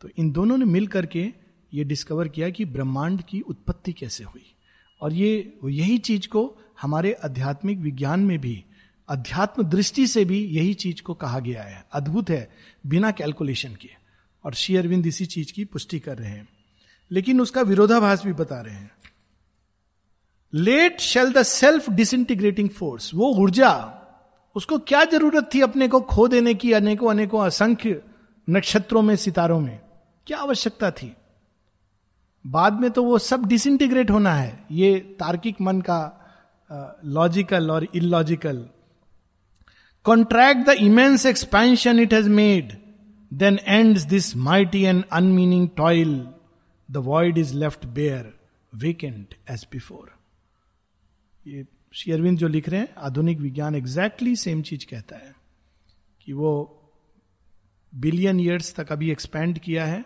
[0.00, 1.32] तो इन दोनों ने मिल करके
[1.74, 4.54] ये डिस्कवर किया कि ब्रह्मांड की उत्पत्ति कैसे हुई।
[5.02, 8.64] और ये यही चीज़ को हमारे आध्यात्मिक विज्ञान में भी,
[9.08, 12.50] अध्यात्म दृष्टि से भी यही चीज़ को कहा गया है। अद्भुत है,
[12.86, 13.90] बिना कैलकुलेशन के।
[14.44, 16.48] और श्री अरविंद इसी चीज़ की पुष्टि कर रहे हैं।
[17.10, 18.90] लेकिन उसका विरोधाभास भी बता रहे हैं।
[20.52, 23.72] Let shell the self disintegrating force वो ऊर्जा,
[24.56, 28.02] उसको क्या ज़रूरत थी अपने को खो देने की, अनेकों अनेकों असंख्य
[28.48, 29.80] नक्षत्रों में, सितारों में?
[30.26, 31.12] क्या आवश्यकता थी?
[32.44, 36.00] बाद में तो वो सब डिसइंटीग्रेट होना है। ये तार्किक मन का
[37.04, 38.64] लॉजिकल और illogical
[40.06, 42.72] contract the immense expansion it has made
[43.32, 46.14] then and this mighty and unmeaning toil
[46.88, 48.32] the void is left bare
[48.74, 50.17] vacant as before
[51.48, 55.34] ये शेयरविंद जो लिख रहे हैं, आधुनिक विज्ञान एग्जैक्टली सेम चीज़ कहता है
[56.24, 56.74] कि वो
[57.94, 60.04] बिलियन ईयर्स तक अभी एक्सपेंड किया है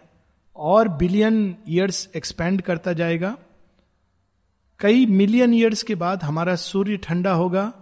[0.56, 3.38] और बिलियन ईयर्स एक्सपेंड करता जाएगा।
[4.78, 7.72] कई मिलियन ईयर्स के बाद हमारा सूर्य ठंडा होगा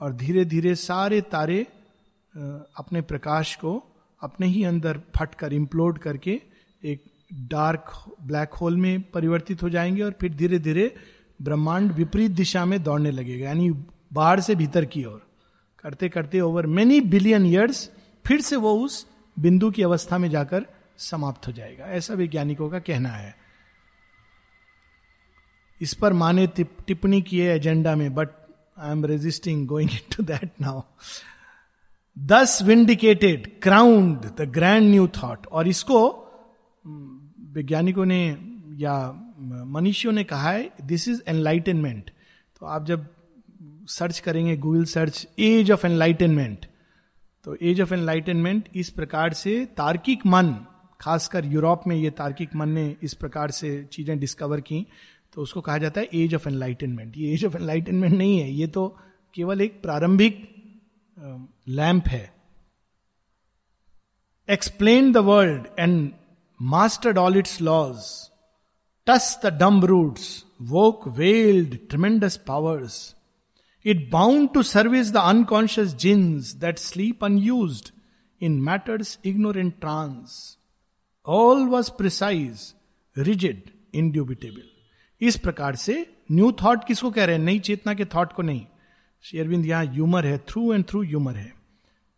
[0.00, 1.66] और धीरे धीरे सारे तारे
[2.76, 3.82] अपने प्रकाश को
[4.20, 6.42] अपने ही अंदर फट कर इम्प्लोड करके
[6.84, 7.04] एक
[7.34, 10.94] डार्क ब्लैक होल में परिवर्तित हो जाएँगे और फिर धीरे धीरे
[11.44, 13.70] ब्रह्मांड विपरीत दिशा में दौड़ने लगेगा, यानी
[14.12, 15.20] बाहर से भीतर की ओर।
[15.78, 17.88] करते करते ओवर मेनी बिलियन ईयर्स
[18.24, 20.66] फिर से वो उस बिंदु की अवस्था में जाकर
[20.98, 23.34] समाप्त हो जाएगा। ऐसा वैज्ञानिकों का कहना है।
[25.80, 28.28] इस पर माने टिप्पणी किए एजेंडा में but
[28.78, 30.80] I am resisting going to that now
[32.16, 36.00] thus vindicated crowned the grand new thought और इसको
[37.54, 38.22] वैज्ञानिकों ने,
[38.76, 38.96] या
[39.44, 42.10] मनुष्यों ने कहा है दिस इज़ एनलाइटनमेंट
[42.60, 43.06] तो आप जब
[43.88, 46.66] सर्च करेंगे Google search age of enlightenment
[47.44, 50.54] तो एज ऑफ़ एनलाइटनमेंट इस प्रकार से तार्किक मन,
[51.00, 54.86] खासकर यूरोप में ये तार्किक मन ने इस प्रकार से चीज़ें डिस्कवर की
[55.34, 58.66] तो उसको कहा जाता है एज ऑफ़ एनलाइटनमेंट ये एज ऑफ़ एनलाइटनमेंट नहीं है, ये
[58.66, 58.88] तो
[59.34, 60.48] केवल एक प्रारंभिक
[61.68, 62.32] लैंप है।
[64.48, 66.10] Explain the world and
[66.62, 67.96] mastered all its laws
[69.06, 73.16] thus the dumb roots woke wield tremendous powers
[73.84, 77.92] it bound to service the unconscious djinns that sleep unused
[78.42, 80.58] in matter's ignorant trance
[81.26, 82.74] all was precise
[83.18, 83.62] rigid
[83.94, 84.62] indubitable
[85.20, 87.42] इस प्रकार से new thought किसको कह रहे हैं?
[87.42, 88.66] नई चेतना के thought को नहीं।
[89.22, 91.54] शेयरविंद यहाँ ह्यूमर है थ्रू एंड थ्रू ह्यूमर है।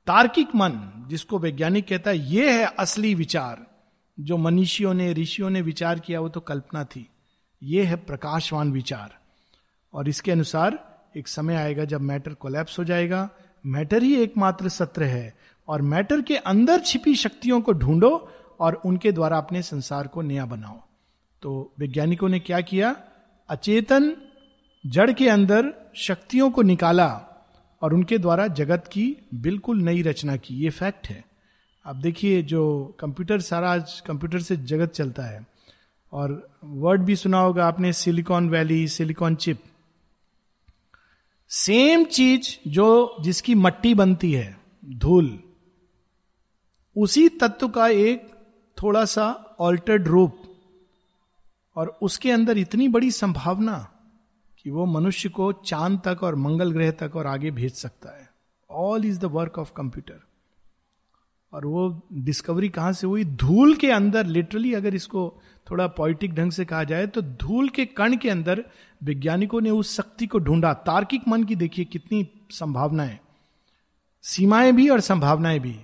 [0.07, 3.76] तार्किक मन, जिसको वैज्ञानिक कहता है यह है असली विचार।
[4.21, 7.11] जो मनीषियों ने, ऋषियों ने विचार किया, वो तो कल्पना थी।
[7.63, 9.19] ये है प्रकाशवान विचार।
[9.95, 13.31] और इसके अनुसार एक समय आएगा जब मैटर कोलैप्स हो जाएगा।
[13.67, 15.37] मैटर ही एकमात्र सत्र है।
[15.69, 20.47] और मैटर के अंदर छिपी शक्तियों को ढूंढो और उनके द्वारा अपने संसार को नया
[20.47, 20.83] बनाओ।
[21.43, 22.97] तो वैज्ञानिकों ने क्या किया?
[23.49, 24.17] अचेतन
[24.87, 27.23] जड़ के अंदर शक्तियों को निकाला
[27.83, 31.26] और उनके द्वारा जगत की बिल्कुल नई रचना की। ये फैक्ट है।
[31.87, 35.47] आप देखिए जो कंप्यूटर सारा आज कंप्यूटर से जगत चलता है।
[36.13, 39.63] और वर्ड भी सुना होगा आपने, Silicon Valley, silicon chip.
[41.49, 45.41] Same चीज़ जो जिसकी मट्टी बनती है, धूल,
[46.97, 48.29] उसी तत्व का एक
[48.83, 50.39] थोड़ा सा ऑल्टर्ड रूप।
[51.77, 53.93] और उसके अंदर इतनी बड़ी संभावना
[54.63, 58.31] कि वो मनुष्य को चाँद तक और मंगल ग्रह तक और आगे भेज सकता है।
[58.71, 60.21] All is the work of computer
[61.57, 63.25] और वो डिस्कवरी कहाँ से हुई?
[63.25, 65.41] धूल के अंदर लिटरली अगर इसको
[65.71, 68.65] थोड़ा पॉइटिक ढंग से कहा जाए तो धूल के कण के अंदर
[69.03, 73.19] वैज्ञानिकों ने उस शक्ति को ढूंढा। तार्किक मन की देखिए कितनी संभावनाएँ।
[74.23, 75.77] सीमाएँ भी और संभावनाएँ भी।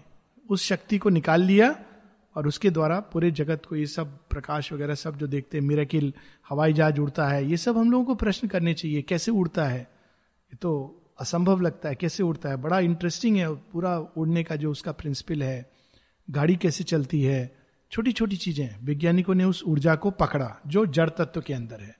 [0.50, 1.76] उस शक्ति को निकाल लिया
[2.36, 6.12] और उसके द्वारा पूरे जगत को ये सब प्रकाश वगैरह सब जो देखते हैं मिराकिल
[6.48, 9.80] हवाई जहाज़ उड़ता है, ये सब हम लोगों को प्रश्न करने चाहिए, कैसे उड़ता है?
[9.80, 12.56] ये तो असंभव लगता है, कैसे उड़ता है?
[12.58, 15.70] बड़ा इंटरेस्टिंग है, पूरा उड़ने का जो उसका प्रिंसिपल है,
[16.28, 17.40] गाड़ी कैसे चलती है
[17.92, 21.96] छोटी छोटी चीज़ें वैज्ञानिकों ने उस ऊर्जा को पकड़ा, जो जड़ तत्व के अंदर है।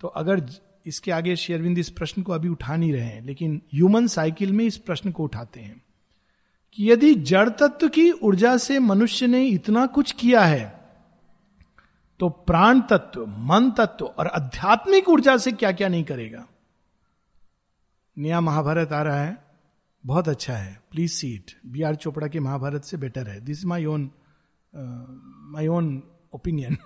[0.00, 0.46] तो अगर
[0.86, 4.64] इसके आगे शेयरविंद इस प्रश्न को अभी उठा नहीं रहे हैं, लेकिन ह्यूमन साइकिल में
[4.64, 5.82] इस प्रश्न को उठाते हैं
[6.78, 10.74] कि यदि जड़ तत्व की ऊर्जा से मनुष्य ने इतना कुछ किया है
[12.20, 16.46] तो प्राण तत्व, मन तत्व और आध्यात्मिक ऊर्जा से क्या क्या नहीं करेगा?
[18.16, 19.36] नया महाभारत आ रहा है।
[20.04, 23.64] बहुत अच्छा है। Please see it B R Chopra के महाभारत से बेटर है। This
[23.64, 24.10] my own
[25.52, 26.02] my own
[26.34, 26.76] opinion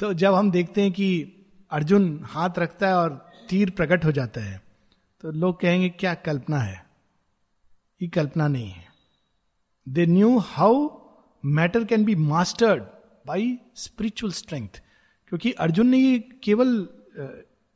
[0.00, 1.08] तो जब हम देखते हैं कि
[1.70, 3.14] अर्जुन हाथ रखता है और
[3.50, 4.60] तीर प्रकट हो जाता है
[5.22, 6.84] तो लोग कहेंगे, क्या कल्पना है?
[8.00, 8.84] ये कल्पना नहीं है।
[9.86, 10.88] They knew how
[11.44, 12.82] matter can be mastered
[13.26, 14.80] by spiritual strength
[15.28, 16.76] क्योंकि अर्जुन ने ये केवल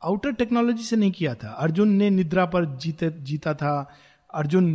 [0.03, 3.91] आउटर टेक्नोलॉजी से नहीं किया था। अर्जुन ने निद्रा पर जीते जीता था।
[4.33, 4.67] अर्जुन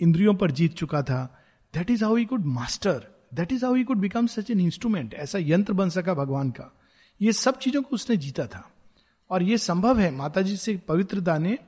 [0.00, 1.38] इंद्रियों पर जीत चुका था।
[1.74, 5.14] That is how he could master that is how he could become such an instrument
[5.14, 6.72] ऐसा यंत्र बन सका भगवान का।
[7.20, 8.70] ये सब चीज़ों को उसने जीता था।
[9.30, 11.58] और ये संभव है माता जी से पवित्रता ने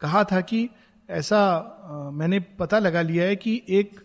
[0.00, 0.70] कहा था कि
[1.10, 4.00] ऐसा आ, मैंने पता लगा लिया है कि एक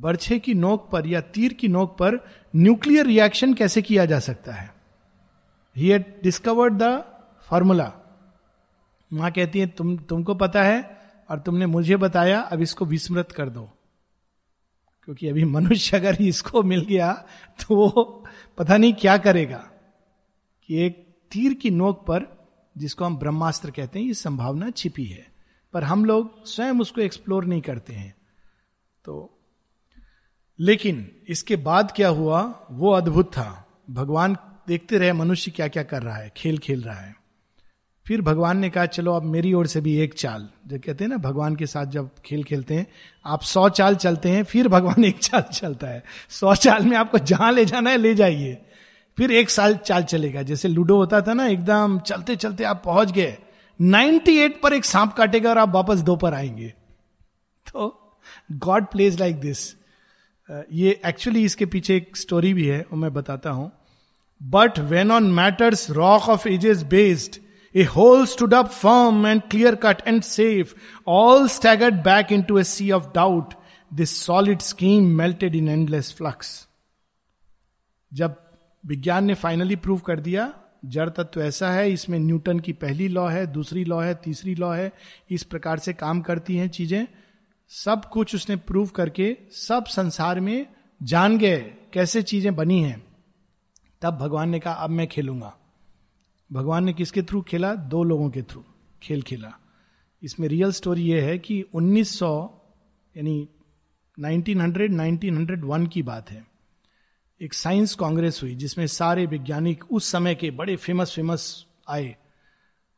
[0.00, 4.52] बर्छे की नोक पर या तीर की नोक पर न्यूक्लियर रिएक्शन कैसे किया जा सकता
[4.52, 4.79] है।
[5.80, 7.04] He had discovered the
[7.42, 7.92] formula
[9.12, 13.48] माँ कहती है, तुम, तुमको पता है और तुमने मुझे बताया, अब इसको विस्मृत कर
[13.48, 13.70] दो।
[15.04, 17.12] क्योंकि अभी मनुष्य अगर इसको मिल गया
[17.60, 18.24] तो वो
[18.58, 19.70] पता नहीं क्या करेगा।
[20.66, 25.26] कि एक तीर की नोक पर, जिसको हम ब्रह्मास्त्र कहते हैं, ये संभावना छिपी है।
[25.72, 28.14] पर हम लोग स्वयं उसको एक्सप्लोर नहीं करते हैं।
[29.04, 29.38] तो
[30.60, 32.66] लेकिन इसके बाद क्या हुआ?
[32.70, 34.36] वो अद्भुत था। भगवान
[34.70, 37.14] देखते रहे मनुष्य क्या क्या कर रहा है, खेल खेल रहा है।
[38.06, 41.08] फिर भगवान ने कहा, चलो अब मेरी ओर से भी एक चाल। जो कहते हैं
[41.08, 42.86] ना, भगवान के साथ जब खेल खेलते हैं,
[43.26, 47.18] आप सौ चाल चलते हैं, फिर भगवान एक चाल चलता है। सौ चाल में आपको
[47.18, 48.62] जहाँ ले जाना है, ले जाइए।
[49.16, 53.12] फिर एक साल चाल चलेगा। जैसे लूडो होता था ना, एकदम चलते चलते आप पहुँच
[53.12, 53.38] गए।
[53.80, 56.68] 98 पर एक सांप काटेगा और आप वापस दो पर आएँगे।
[57.66, 58.14] तो
[58.52, 59.76] गॉड प्लेज लाइक दिस
[60.72, 63.70] ये एक्चुअली इसके पीछे एक स्टोरी भी है मैं बताता हूँ।
[64.42, 67.36] But when on matter's rock of ages based
[67.74, 70.74] a whole stood up firm and clear cut and safe
[71.08, 73.54] all staggered back into a sea of doubt
[73.94, 76.68] this solid scheme melted in endless flux
[78.12, 78.36] जब
[78.86, 80.52] विज्ञान ने finally prove कर दिया,
[80.84, 84.72] जड़ तत्व ऐसा है, इसमें न्यूटन की पहली लॉ है, दूसरी लॉ है, तीसरी लॉ
[84.72, 84.92] है,
[85.30, 87.06] इस प्रकार से काम करती हैं चीज़ें,
[87.68, 90.66] सब कुछ उसने प्रूव करके सब संसार में
[91.02, 91.58] जान गए
[91.92, 93.09] कैसे चीज़ें बनी हैं।
[94.02, 95.56] तब भगवान ने कहा, अब मैं खेलूँगा।
[96.52, 97.74] भगवान ने किसके थ्रू खेला?
[97.74, 98.64] दो लोगों के थ्रू
[99.02, 99.52] खेल खेला।
[100.22, 102.62] इसमें रियल स्टोरी यह है कि 1900
[103.16, 103.48] यानी
[104.20, 106.46] 1900 1901 की बात है।
[107.40, 112.16] एक साइंस कांग्रेस हुई, जिसमें सारे वैज्ञानिक उस समय के बड़े फ़ेमस फ़ेमस आए।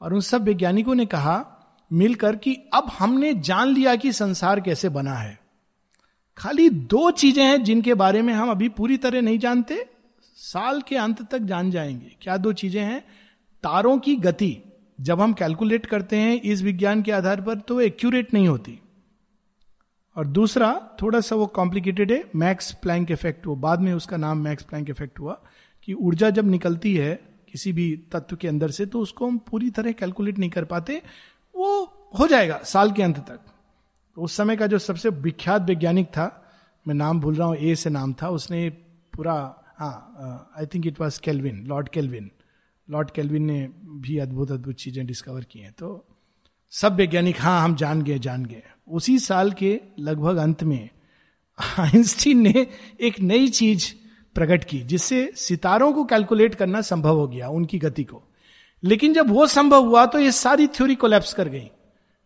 [0.01, 1.59] और उन सब वैज्ञानिकों ने कहा
[1.93, 5.41] मिलकर कि अब हमने जान लिया कि संसार कैसे बना है।
[6.39, 9.92] खाली दो चीज़ें हैं जिनके बारे में हम अभी पूरी तरह नहीं जानते।
[10.43, 13.01] साल के अंत तक जान जाएँगे। क्या दो चीज़ें हैं?
[13.65, 14.57] तारों की गति।
[15.01, 18.79] जब हम कैलकुलेट करते हैं इस विज्ञान के आधार पर तो एक्यूरेट नहीं होती।
[20.17, 24.39] और दूसरा, थोड़ा सा वो कॉम्प्लिकेटेड है मैक्स प्लैंक इफ़ेक्ट वो बाद में उसका नाम
[24.39, 25.41] मैक्स प्लैंक इफ़ेक्ट हुआ
[25.85, 27.15] कि ऊर्जा जब निकलती है
[27.53, 31.03] किसी भी तत्व के अंदर से तो उसको हम पूरी तरह कैलकुलेट नहीं कर पाते।
[31.55, 31.83] वो
[32.19, 33.41] हो जाएगा साल के अंत तक।
[34.17, 36.29] तो उस समय का जो सबसे विख्यात वैज्ञानिक था,
[36.87, 38.69] मैं नाम भूल रहा हूँ ए से नाम था, उसने
[39.15, 42.31] पूरा हाँ I think it was Kelvin Lord Kelvin
[42.89, 43.69] Lord Kelvin ने
[44.01, 46.05] भी अद्भुत अद्भुत चीज़ें डिस्कवर की हैं। तो
[46.73, 50.89] सब वैज्ञानिक हाँ हम जान गए जान गए। उसी साल के लगभग अंत में
[51.79, 52.67] आइंस्टीन ने
[53.01, 53.93] एक नई चीज़
[54.37, 58.23] प्रकट की, जिससे सितारों को कैलकुलेट करना संभव हो गया, उनकी गति को।
[58.83, 61.69] लेकिन जब वो संभव हुआ तो ये सारी थ्योरी कोलैप्स कर गई,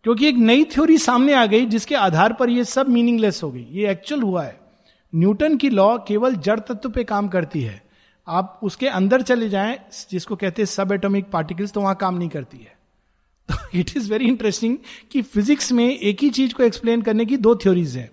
[0.05, 3.67] क्योंकि एक नई थ्योरी सामने आ गई, जिसके आधार पर ये सब मीनिंगलेस हो गई।
[3.71, 4.66] ये एक्चुअल हुआ है।
[5.15, 7.83] न्यूटन की लॉ केवल जड़ तत्व पे काम करती है।
[8.29, 9.79] आप उसके अंदर चले जाएँ,
[10.11, 12.77] जिसको कहते हैं सब एटॉमिक पार्टिकल्स तो वहाँ काम नहीं करती है।
[13.75, 14.79] इट इज़ वेरी इंटरेस्टिंग
[15.11, 18.11] कि फिजिक्स में एक ही चीज़ को एक्सप्लेन करने की दो थ्योरीज है।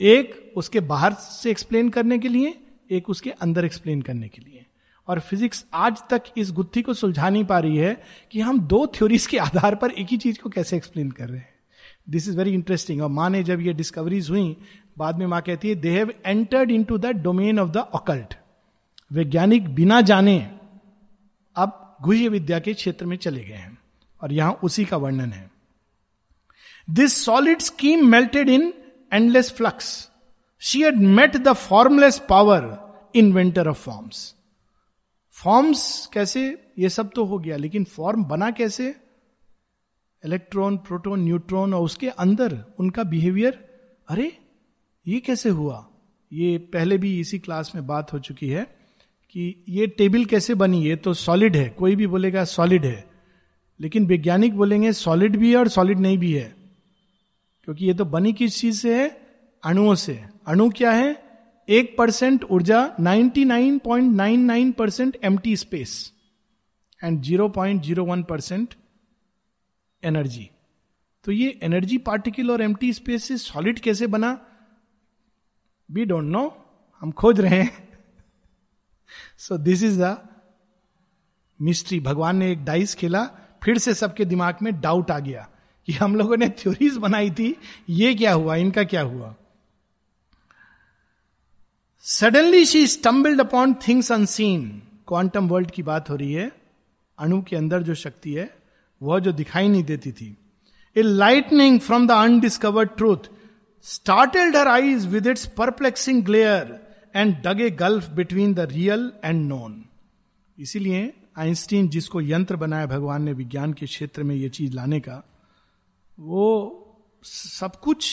[0.00, 2.58] एक उसके बाहर से एक्सप्लेन करने के लिए,
[2.90, 4.64] एक उसके अंदर एक्सप्लेन करने के लिए।
[5.08, 8.86] और फिजिक्स आज तक इस गुत्थी को सुलझा नहीं पा रही है कि हम दो
[8.86, 11.54] थ्योरीज के आधार पर एक ही चीज़ को कैसे एक्सप्लेन कर रहे हैं।
[12.10, 14.56] दिस इज़ वेरी इंटरेस्टिंग और माँ ने जब ये डिस्कवरीज हुई
[14.98, 18.34] बाद में माँ कहती है they have entered into the domain of the occult
[19.12, 20.38] वैज्ञानिक बिना जाने
[21.56, 23.78] अब गुह्य विद्या के क्षेत्र में चले गए हैं
[24.20, 25.50] और यहाँ उसी का वर्णन है।
[26.88, 28.72] This solid scheme melted in
[29.12, 30.10] endless flux
[30.62, 32.66] she had met the formless power
[33.14, 34.34] inventor of forms
[35.36, 36.42] forms कैसे?
[36.78, 38.94] ये सब तो हो गया, लेकिन फॉर्म बना कैसे?
[40.24, 43.52] इलेक्ट्रॉन प्रोटोन न्यूट्रॉन और उसके अंदर उनका बिहेवियर
[44.08, 44.32] अरे
[45.08, 45.90] ये कैसे हुआ?
[46.32, 48.64] ये पहले भी इसी क्लास में बात हो चुकी है
[49.30, 50.84] कि ये टेबल कैसे बनी?
[50.84, 53.10] ये तो सॉलिड है। कोई भी बोलेगा सॉलिड है।
[53.80, 56.56] लेकिन वैज्ञानिक बोलेंगे सॉलिड भी है और सॉलिड नहीं भी है।
[57.64, 59.20] क्योंकि ये तो बनी किस चीज़ से है?
[59.64, 61.28] अणुओं से। अणु क्या है?
[61.68, 66.12] एक परसेंट ऊर्जा 99.99 परसेंट एम स्पेस
[67.04, 68.74] एंड 0.01 परसेंट
[70.04, 70.50] एनर्जी
[71.24, 74.44] तो ये एनर्जी पार्टिकल और एम स्पेस से सॉलिड कैसे बना?
[75.90, 76.66] वी डोंट नो
[77.00, 77.88] हम खोज रहे हैं।
[79.38, 80.28] So this is the
[81.62, 83.24] mystery भगवान ने एक डाइस खेला।
[83.62, 85.48] फिर से सबके दिमाग में डाउट आ गया
[85.86, 87.56] कि हम लोगों ने थ्योरीज बनाई थी।
[87.88, 88.56] ये क्या हुआ?
[88.56, 89.34] इनका क्या हुआ?
[92.00, 96.52] Suddenly she stumbled upon things unseen quantum world की बात हो रही है।
[97.18, 98.58] अणु के अंदर जो शक्ति है,
[99.02, 100.36] वह जो दिखाई नहीं देती थी।
[100.96, 103.30] A lightning from the undiscovered truth
[103.84, 106.78] started her eyes with its perplexing glare
[107.16, 109.84] and dug a gulf between the real and known
[110.58, 115.22] इसीलिए आइंस्टीन जिसको यंत्र बनाया भगवान ने विज्ञान के क्षेत्र में यह चीज़ लाने का,
[116.18, 116.84] वो
[117.24, 118.12] सब कुछ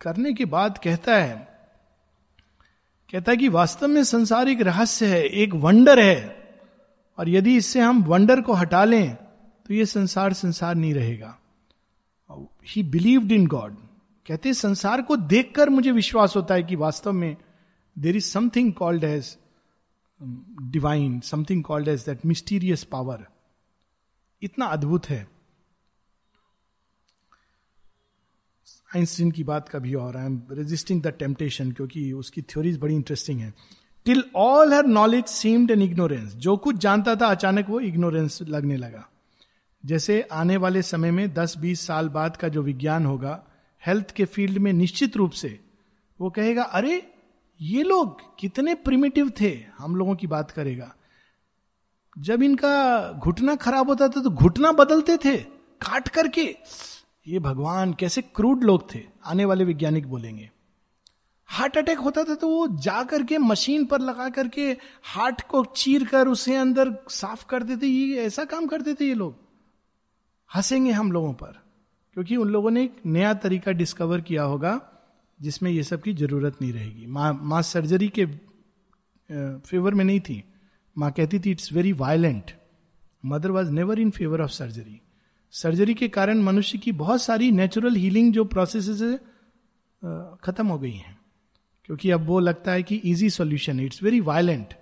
[0.00, 1.36] करने के बाद कहता है
[3.12, 6.44] कहता है कि वास्तव में संसार एक रहस्य है, एक वंडर है,
[7.18, 11.38] और यदि इससे हम वंडर को हटा लें तो ये संसार संसार नहीं रहेगा।
[12.66, 13.76] ही बिलीव्ड इन गॉड
[14.26, 17.36] कहते संसार को देखकर मुझे विश्वास होता है कि वास्तव में
[17.96, 19.36] there is something called as
[20.72, 23.26] divine something called as that mysterious power
[24.42, 25.26] इतना अद्भुत है।
[28.96, 33.40] आइंस्टीन की बात कभी और I am resisting the temptation क्योंकि उसकी थ्योरीज बड़ी इंटरेस्टिंग
[33.40, 33.52] है।
[34.06, 38.76] Till all her knowledge seemed an ignorance जो कुछ जानता था, अचानक वो इग्नोरेंस लगने
[38.76, 39.08] लगा।
[39.84, 43.42] जैसे आने वाले समय में 10-20 साल बाद का जो विज्ञान होगा
[43.86, 45.60] हेल्थ के फ़ील्ड में निश्चित रूप से,
[46.20, 47.14] वो कहेगा, अरे,
[47.60, 50.96] ये लोग कितने प्रिमिटिव थे, हम लोगों की बात करेगा।
[52.18, 55.36] जब इनका घुटना खराब होता था तो घुटना बदलते थे,
[55.80, 56.56] काट करके।
[57.26, 60.50] ये भगवान, कैसे क्रूड लोग थे, आने वाले वैज्ञानिक बोलेंगे।
[61.46, 66.04] हार्ट अटैक होता था तो वो जा करके मशीन पर लगा करके हार्ट को चीर
[66.04, 69.38] कर उसे अंदर साफ़ करते थे ये ऐसा काम करते थे ये लोग।
[70.54, 71.65] हंसेंगे हम लोगों पर।
[72.16, 74.80] क्योंकि उन लोगों ने एक नया तरीका डिस्कवर किया होगा,
[75.40, 78.26] जिसमें ये सब की ज़रूरत नहीं रहेगी। माँ माँ सर्जरी के
[79.60, 80.42] फेवर में नहीं थी।
[80.96, 82.52] माँ कहती थी it's very violent
[83.24, 85.00] mother was never in favour of surgery
[85.54, 89.16] surgery के कारण मनुष्य की बहुत सारी नेचुरल हीलिंग जो प्रोसेस है
[90.44, 91.18] खत्म हो गई हैं।
[91.84, 94.74] क्योंकि अब वो लगता है कि easy solution it's very violent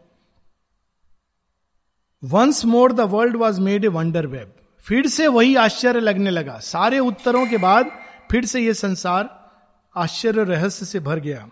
[2.23, 6.59] once more the world was made a wonder web फिर से वही आश्चर्य लगने लगा।
[6.59, 7.91] सारे उत्तरों के बाद
[8.31, 9.53] फिर से यह संसार
[9.97, 11.49] आश्चर्य रहस्य से भर गया।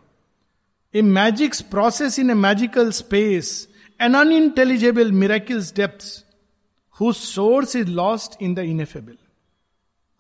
[0.94, 3.68] A magic's process in a magical space
[4.00, 6.24] an unintelligible miracle's depth
[7.00, 9.16] whose source is lost in the ineffable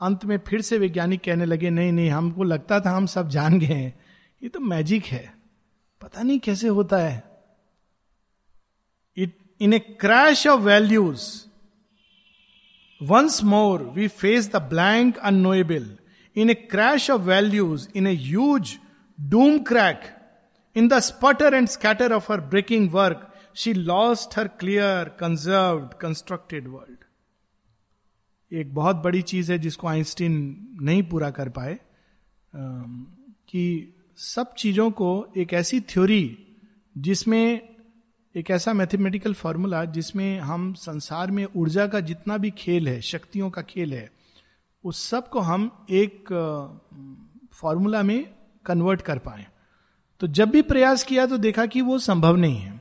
[0.00, 3.58] अंत में फिर से वैज्ञानिक कहने लगे, नहीं नहीं, हमको लगता था हम सब जान
[3.58, 3.94] गए हैं।
[4.42, 5.34] ये तो मैजिक है।
[6.00, 7.22] पता नहीं कैसे होता है।
[9.16, 11.51] It in a crash of values
[13.10, 15.86] once more we face the blank unknowable
[16.36, 18.76] in a crash of values in a huge
[19.18, 20.02] doom crack
[20.76, 26.68] in the sputter and scatter of her breaking work she lost her clear conceived constructed
[26.68, 27.04] world
[28.50, 30.34] एक बहुत बड़ी चीज़ है जिसको Einstein
[30.82, 31.78] नहीं पूरा कर पाए
[32.54, 33.64] कि
[34.18, 36.24] सब चीज़ों को एक ऐसी थ्योरी
[36.96, 37.60] जिसमें
[38.34, 43.48] एक ऐसा मैथमेटिकल फॉर्मूला जिसमें हम संसार में ऊर्जा का जितना भी खेल है, शक्तियों
[43.50, 44.10] का खेल है,
[44.84, 46.32] उस सबको हम एक
[47.52, 48.24] फॉर्मूला में
[48.66, 49.46] कन्वर्ट कर पाए।
[50.20, 52.80] तो जब भी प्रयास किया तो देखा कि वो संभव नहीं है।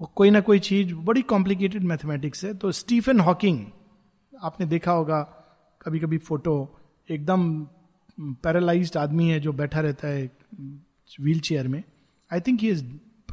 [0.00, 3.64] वो कोई ना कोई चीज़, बड़ी कॉम्प्लिकेटेड मैथमेटिक्स है। तो स्टीफन हॉकिंग
[4.32, 5.20] आपने देखा होगा
[5.82, 6.54] कभी कभी फ़ोटो
[7.08, 7.48] एकदम
[8.42, 10.30] पैरालाइज्ड आदमी है जो बैठा रहता है
[11.20, 11.82] व्हील चेयर में।
[12.30, 12.84] I think he is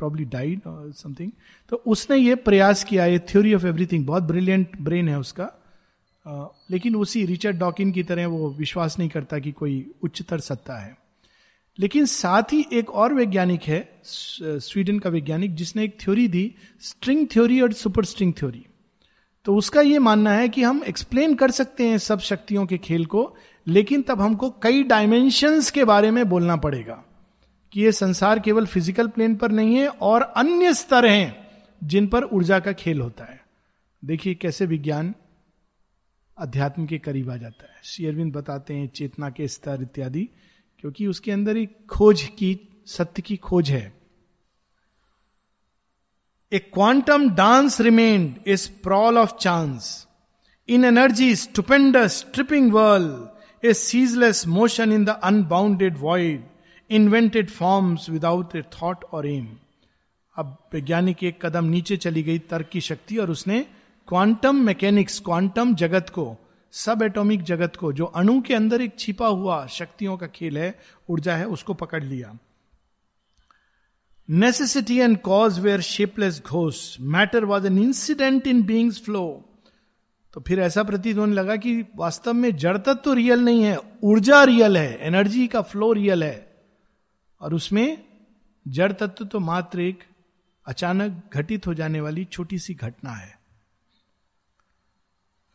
[0.03, 0.61] probably died
[0.93, 1.31] something
[1.69, 5.49] तो उसने ये प्रयास किया ये थ्योरी ऑफ़ एवरीथिंग बहुत ब्रिलियंट ब्रेन है उसका।
[6.25, 10.81] uh, लेकिन उसी रिचर्ड डॉकिन की तरह वो विश्वास नहीं करता कि कोई उच्चतर सत्ता
[10.81, 10.97] है।
[11.79, 17.27] लेकिन साथ ही एक और वैज्ञानिक है स्वीडन का वैज्ञानिक जिसने एक थ्योरी दी स्ट्रिंग
[17.33, 18.65] थ्योरी और सुपर स्ट्रिंग थ्योरी
[19.45, 23.05] तो उसका यह मानना है कि हम एक्सप्लेन कर सकते हैं सब शक्तियों के खेल
[23.05, 23.23] को
[23.67, 27.03] लेकिन तब हमको कई डायमेंशंस के बारे में बोलना पड़ेगा।
[27.73, 31.35] कि ये संसार केवल फ़िज़िकल प्लेन पर नहीं है और अन्य स्तर हैं
[31.81, 33.39] जिन पर ऊर्जा का खेल होता है।
[34.03, 35.13] देखिए कैसे विज्ञान
[36.37, 40.27] अध्यात्म के करीब आ जाता है। शेयरविंद बताते हैं चेतना के स्तर इत्यादि,
[40.79, 43.93] क्योंकि उसके अंदर एक खोज की, सत्य की खोज है।
[46.51, 50.07] A quantum dance remained a sprawl of chance
[50.69, 56.43] in energy's stupendous tripping world a ceaseless motion in the unbounded void
[56.93, 59.47] invented forms without a thought और एम
[60.35, 63.59] अब वैज्ञानिक एक कदम नीचे चली गई तर्क की शक्ति और उसने
[64.07, 66.35] क्वांटम मैकेनिक्स क्वांटम जगत को
[66.73, 70.73] सब एटॉमिक जगत को, जो अणु के अंदर एक छिपा हुआ शक्तियों का खेल है,
[71.09, 72.33] ऊर्जा है, उसको पकड़ लिया।
[74.29, 79.25] Necessity and cause where shapeless gross matter was an incident in being's flow
[80.33, 83.77] तो फिर ऐसा प्रतीत होने लगा कि वास्तव में जड़ तत्व तो रियल नहीं है,
[84.03, 86.42] ऊर्जा रियल है एनर्जी का फ्लो रियल है।
[87.43, 88.03] और उसमें
[88.67, 90.03] जड़ तत्व तो मात्र एक
[90.65, 93.39] अचानक घटित हो जाने वाली छोटी सी घटना है।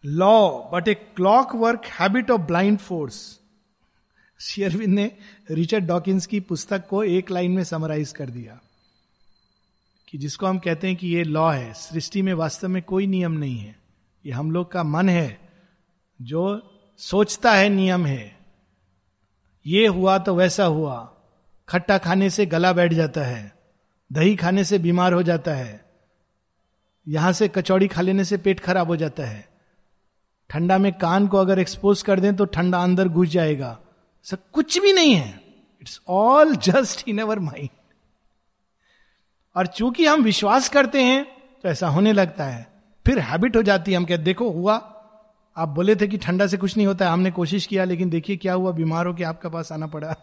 [0.04, 0.94] Law but a
[1.54, 3.40] clockwork habit of blind force
[4.40, 5.18] शेयरविंद ने
[5.50, 8.60] रिचर्ड डॉकिंस की पुस्तक को एक लाइन में समराइज कर दिया
[10.08, 13.32] कि जिसको हम कहते हैं कि ये लॉ है, सृष्टि में वास्तव में कोई नियम
[13.32, 13.76] नहीं है।
[14.26, 15.50] ये हम लोग का मन है,
[16.22, 18.38] जो सोचता है नियम है।
[19.66, 21.14] ये हुआ तो वैसा हुआ।
[21.68, 23.52] खट्टा खाने से गला बैठ जाता है,
[24.10, 25.80] दही खाने से बीमार हो जाता है,
[27.06, 29.46] यहाँ से कचौड़ी खा लेने से पेट खराब हो जाता है।
[30.50, 33.78] ठंडा में कान को अगर एक्सपोज कर दें तो ठंडा अंदर घुस जाएगा।
[34.26, 35.28] सब कुछ भी नहीं है।
[35.82, 37.68] It's all just in our mind
[39.56, 41.24] और चूँकि हम विश्वास करते हैं
[41.64, 42.66] तो ऐसा होने लगता है।
[43.06, 44.74] फिर हैबिट हो जाती है। हम कहते देखो, हुआ।
[45.56, 48.36] आप बोले थे कि ठंडा से कुछ नहीं होता है। हमने कोशिश किया, लेकिन देखिए,
[48.36, 48.72] क्या हुआ?
[48.72, 50.14] बीमार हो के आपके पास आना पड़ा।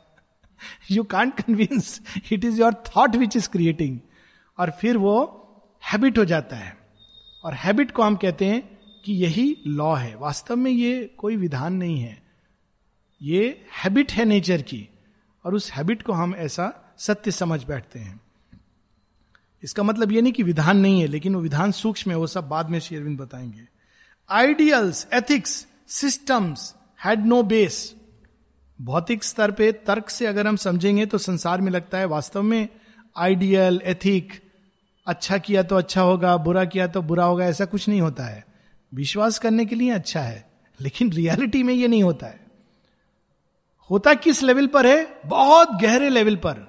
[0.92, 2.02] You can't convince
[2.32, 4.00] it is your thought which is creating
[4.60, 5.42] और फिर वो
[5.92, 6.78] हैबिट हो जाता है।
[7.44, 11.74] और हैबिट को हम कहते हैं कि यही लॉ है। वास्तव में ये कोई विधान
[11.74, 12.24] नहीं है।
[13.22, 14.90] ये हैबिट है नेचर की।
[15.46, 18.22] और उस हैबिट को हम ऐसा सत्य समझ बैठते हैं।
[19.64, 22.50] इसका मतलब ये नहीं कि विधान नहीं है, लेकिन वो विधान सूक्ष्म है, वो सब
[22.50, 23.68] बाद में शेरविंद बताएँगे।
[24.30, 26.76] Ideals ethics systems
[27.06, 27.96] had no base
[28.80, 32.68] भौतिक स्तर पे तर्क से अगर हम समझेंगे तो संसार में लगता है वास्तव में
[33.16, 34.34] आइडियल, एथिक
[35.08, 38.44] अच्छा किया तो अच्छा होगा, बुरा किया तो बुरा होगा, ऐसा कुछ नहीं होता है।
[38.92, 40.46] विश्वास करने के लिए अच्छा है,
[40.80, 42.40] लेकिन रियलिटी में ये नहीं होता है।
[43.90, 45.22] होता किस लेवल पर है?
[45.26, 46.66] बहुत गहरे लेवल पर।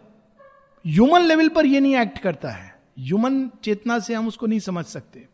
[0.84, 4.84] ह्यूमन लेवल पर यह नहीं एक्ट करता है। ह्यूमन चेतना से हम उसको नहीं समझ
[4.84, 5.26] सकते,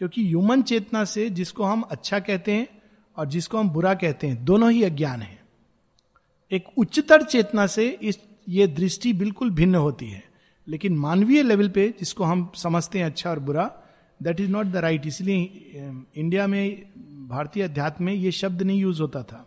[0.00, 2.68] क्योंकि ह्यूमन चेतना से जिसको हम अच्छा कहते हैं
[3.16, 5.37] और जिसको हम बुरा कहते हैं, दोनों ही अज्ञान है।
[6.52, 8.18] एक उच्चतर चेतना से इस,
[8.48, 10.24] ये दृष्टि बिल्कुल भिन्न होती है।
[10.68, 13.70] लेकिन मानवीय लेवल पे, जिसको हम समझते हैं अच्छा और बुरा
[14.22, 15.40] that is not the right इसलिए
[16.16, 16.82] इंडिया में,
[17.28, 19.46] भारतीय अध्यात्म में ये शब्द नहीं यूज़ होता था।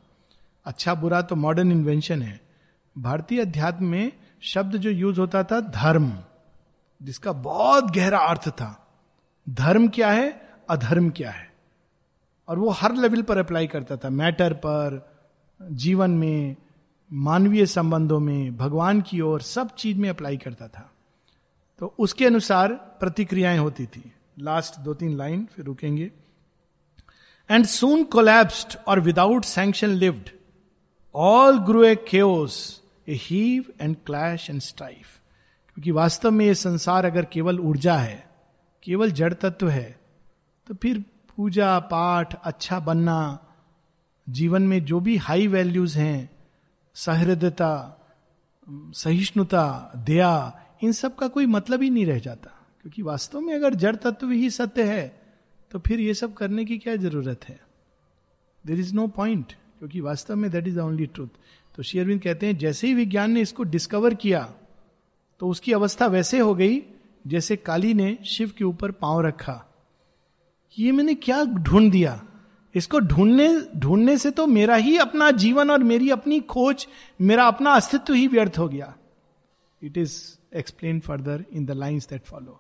[0.66, 2.42] अच्छा बुरा तो मॉडर्न इन्वेंशन है।
[2.98, 6.14] भारतीय अध्यात्म में शब्द जो यूज़ होता था, धर्म,
[7.04, 8.88] जिसका बहुत गहरा अर्थ था।
[9.50, 10.50] धर्म क्या है?
[10.70, 11.54] अधर्म क्या है?
[12.48, 15.12] और वो हर लेवल पर अप्लाई करता था। मैटर पर,
[15.62, 16.56] जीवन में
[17.12, 20.92] मानवीय संबंधों में भगवान की ओर सब चीज़ में अप्लाई करता था।
[21.80, 26.12] तो उसके अनुसार प्रतिक्रियाएँ होती थी। लास्ट दो तीन लाइन फिर रुकेंगे।
[27.50, 30.30] एंड सून कोलैप्स्ड और without sanction lived
[31.16, 35.20] all grow a chaos a heave and clash and strife
[35.76, 38.30] क्योंकि वास्तव में ये संसार अगर केवल ऊर्जा है,
[38.84, 40.00] केवल जड़ तत्व है
[40.68, 41.04] तो फिर
[41.38, 43.40] पूजा, पाठ अच्छा बनना,
[44.30, 46.30] जीवन में जो भी हाई वैल्यूज़ हैं
[46.96, 47.98] सहृदयता,
[48.96, 53.74] सहिष्णुता, दया, इन सब का कोई मतलब ही नहीं रह जाता। क्योंकि वास्तव में अगर
[53.74, 55.08] जड़ तत्व ही सत्य है
[55.72, 57.60] तो फिर ये सब करने की क्या ज़रूरत है?
[58.64, 61.28] देर इज़ नो पॉइंट क्योंकि वास्तव में दैट इज़ ओनली ट्रूथ
[61.76, 64.44] तो शेयरविंद कहते हैं, जैसे ही विज्ञान ने इसको डिस्कवर किया
[65.42, 66.82] तो उसकी अवस्था वैसे हो गई,
[67.28, 69.64] जैसे काली ने शिव के ऊपर पाँव रखा।
[70.78, 72.22] ये मैंने क्या ढूंढ दिया?
[72.76, 73.48] इसको ढूँढने
[73.78, 76.88] ढूँढने से तो मेरा ही अपना जीवन और मेरी अपनी खोज
[77.22, 78.94] मेरा अपना अस्तित्व ही व्यर्थ हो गया।
[79.82, 80.18] It is
[80.56, 82.60] explain further in the lines that follow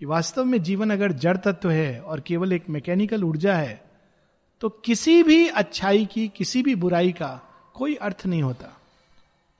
[0.00, 3.92] कि वास्तव में जीवन अगर जड़ तत्व है और केवल एक मैकेनिकल ऊर्जा है
[4.60, 7.40] तो किसी भी अच्छाई की किसी भी बुराई का
[7.74, 8.78] कोई अर्थ नहीं होता।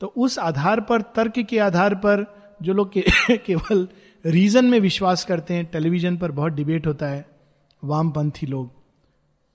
[0.00, 2.24] तो उस आधार पर तर्क के आधार पर
[2.62, 3.04] जो लोग के,
[3.36, 3.88] केवल
[4.26, 7.26] रीजन में विश्वास करते हैं टेलीविज़न पर बहुत डिबेट होता है
[7.84, 8.81] वामपंथी लोग।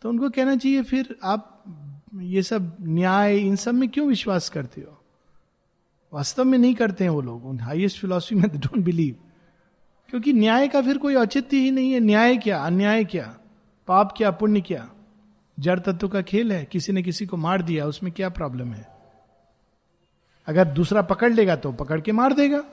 [0.01, 1.63] तो उनको कहना चाहिए, फिर आप
[2.15, 5.03] ये सब न्याय, इन सब में क्यों विश्वास करते हो?
[6.13, 9.15] वास्तव में नहीं करते हैं वो लोग। उन हाईएस्ट फिलोसफी में डोंट बिलीव
[10.09, 12.59] क्योंकि न्याय का फिर कोई औचित्य ही नहीं है। न्याय क्या?
[12.63, 13.37] अन्याय क्या?
[13.87, 14.31] पाप क्या?
[14.31, 14.89] पुण्य क्या?
[15.59, 18.87] जड़ तत्व का खेल है। किसी ने किसी को मार दिया, उसमें क्या प्रॉब्लम है?
[20.47, 22.63] अगर दूसरा पकड़ लेगा तो पकड़ के मार देगा।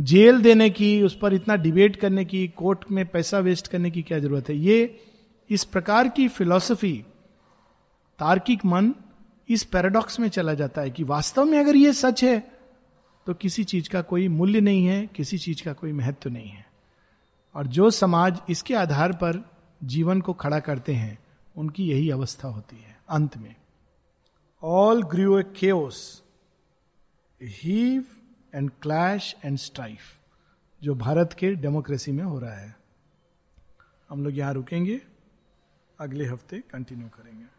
[0.00, 4.02] जेल देने की, उस पर इतना डिबेट करने की कोर्ट में पैसा वेस्ट करने की
[4.02, 4.56] क्या ज़रूरत है?
[4.56, 5.00] ये
[5.50, 7.04] इस प्रकार की फिलॉसफी,
[8.18, 8.94] तार्किक मन
[9.48, 12.38] इस पैराडॉक्स में चला जाता है कि वास्तव में अगर ये सच है
[13.26, 16.66] तो किसी चीज़ का कोई मूल्य नहीं है, किसी चीज़ का कोई महत्व नहीं है।
[17.54, 19.42] और जो समाज इसके आधार पर
[19.84, 21.18] जीवन को खड़ा करते हैं,
[21.56, 23.54] उनकी यही अवस्था होती है, अंत में।
[24.62, 26.22] All grew a chaos
[27.40, 28.04] heave
[28.54, 30.18] and clash and strife
[30.82, 32.76] जो भारत के डेमोक्रेसी में हो रहा है।
[34.10, 35.00] हम लोग यहाँ रुकेंगे।
[36.00, 37.53] अगले हफ़्ते कंटिन्यू करेंगे।